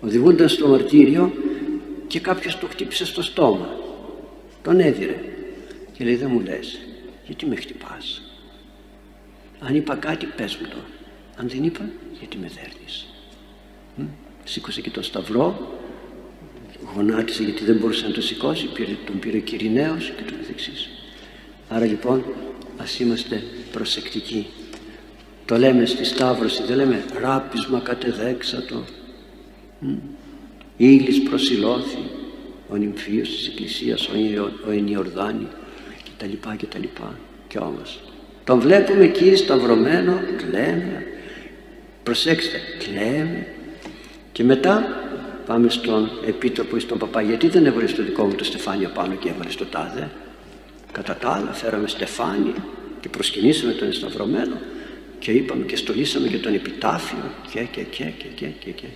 [0.00, 1.32] οδηγούνταν στο μαρτύριο
[2.06, 3.68] και κάποιος το χτύπησε στο στόμα.
[4.62, 5.20] Τον έδιρε
[5.92, 6.78] και λέει δεν μου λες
[7.26, 8.22] γιατί με χτυπάς;
[9.60, 10.76] Αν είπα κάτι πες μου το.
[11.36, 11.88] Αν δεν είπα
[12.18, 13.06] γιατί με δέρνεις;
[14.48, 15.76] Σήκωσε και το σταυρό
[16.94, 20.88] γονάτισε γιατί δεν μπορούσε να το σηκώσει πήρε, τον πήρε Κυριναίος και το καθεξής.
[21.68, 22.24] Άρα λοιπόν
[22.76, 23.42] ας είμαστε
[23.72, 24.46] προσεκτικοί.
[25.44, 28.84] Το λέμε στη Σταύρωση, δεν λέμε ράπισμα κατεδέξατο,
[30.76, 31.98] ύλης προσιλώθη,
[32.68, 34.08] ο νυμφίος της Εκκλησίας,
[34.66, 35.46] ο Ενιορδάνη
[36.18, 36.30] κτλ.
[36.80, 37.18] λοιπά
[37.48, 38.00] Και όμως
[38.44, 41.06] τον βλέπουμε εκεί σταυρωμένο, κλαίμε.
[42.02, 43.46] Προσέξτε, κλαίμε.
[44.36, 45.02] Και μετά
[45.46, 47.22] πάμε στον επίτροπο ή στον παπά.
[47.22, 50.10] Γιατί δεν έβαλες το δικό μου το στεφάνιο πάνω και έβαλες το τάδε.
[50.92, 52.54] Κατά τα άλλα φέραμε στεφάνι
[53.00, 54.56] και προσκυνήσαμε τον σταυρωμένο
[55.18, 58.86] και είπαμε και στολίσαμε και τον επιτάφιο και και και και και και και.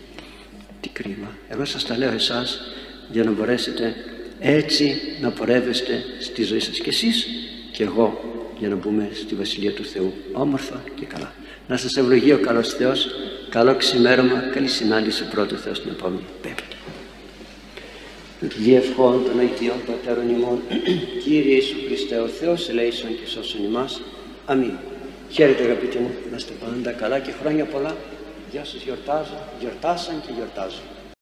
[0.80, 1.36] Τι κρίμα.
[1.48, 2.60] Εγώ σας τα λέω εσάς
[3.10, 3.94] για να μπορέσετε
[4.40, 6.78] έτσι να πορεύεστε στη ζωή σας.
[6.78, 7.26] Και εσείς
[7.72, 11.32] και εγώ για να μπούμε στη Βασιλεία του Θεού όμορφα και καλά.
[11.68, 13.08] Να σας ευλογεί ο καλός Θεός,
[13.50, 16.76] καλό ξημέρωμα, καλή συνάντηση πρώτο Θεός στην επόμενη Πέμπτη.
[18.40, 20.58] Διευχών των Αγίων Πατέρων ημών,
[21.22, 24.00] Κύριε Ιησού Χριστέ ο Θεός, ελέησον και σώσον ημάς.
[24.46, 24.72] Αμήν.
[25.30, 27.96] Χαίρετε αγαπητοί μου, να είστε πάντα καλά και χρόνια πολλά.
[28.50, 30.82] Γεια σας γιορτάζω, γιορτάσαν και γιορτάζω.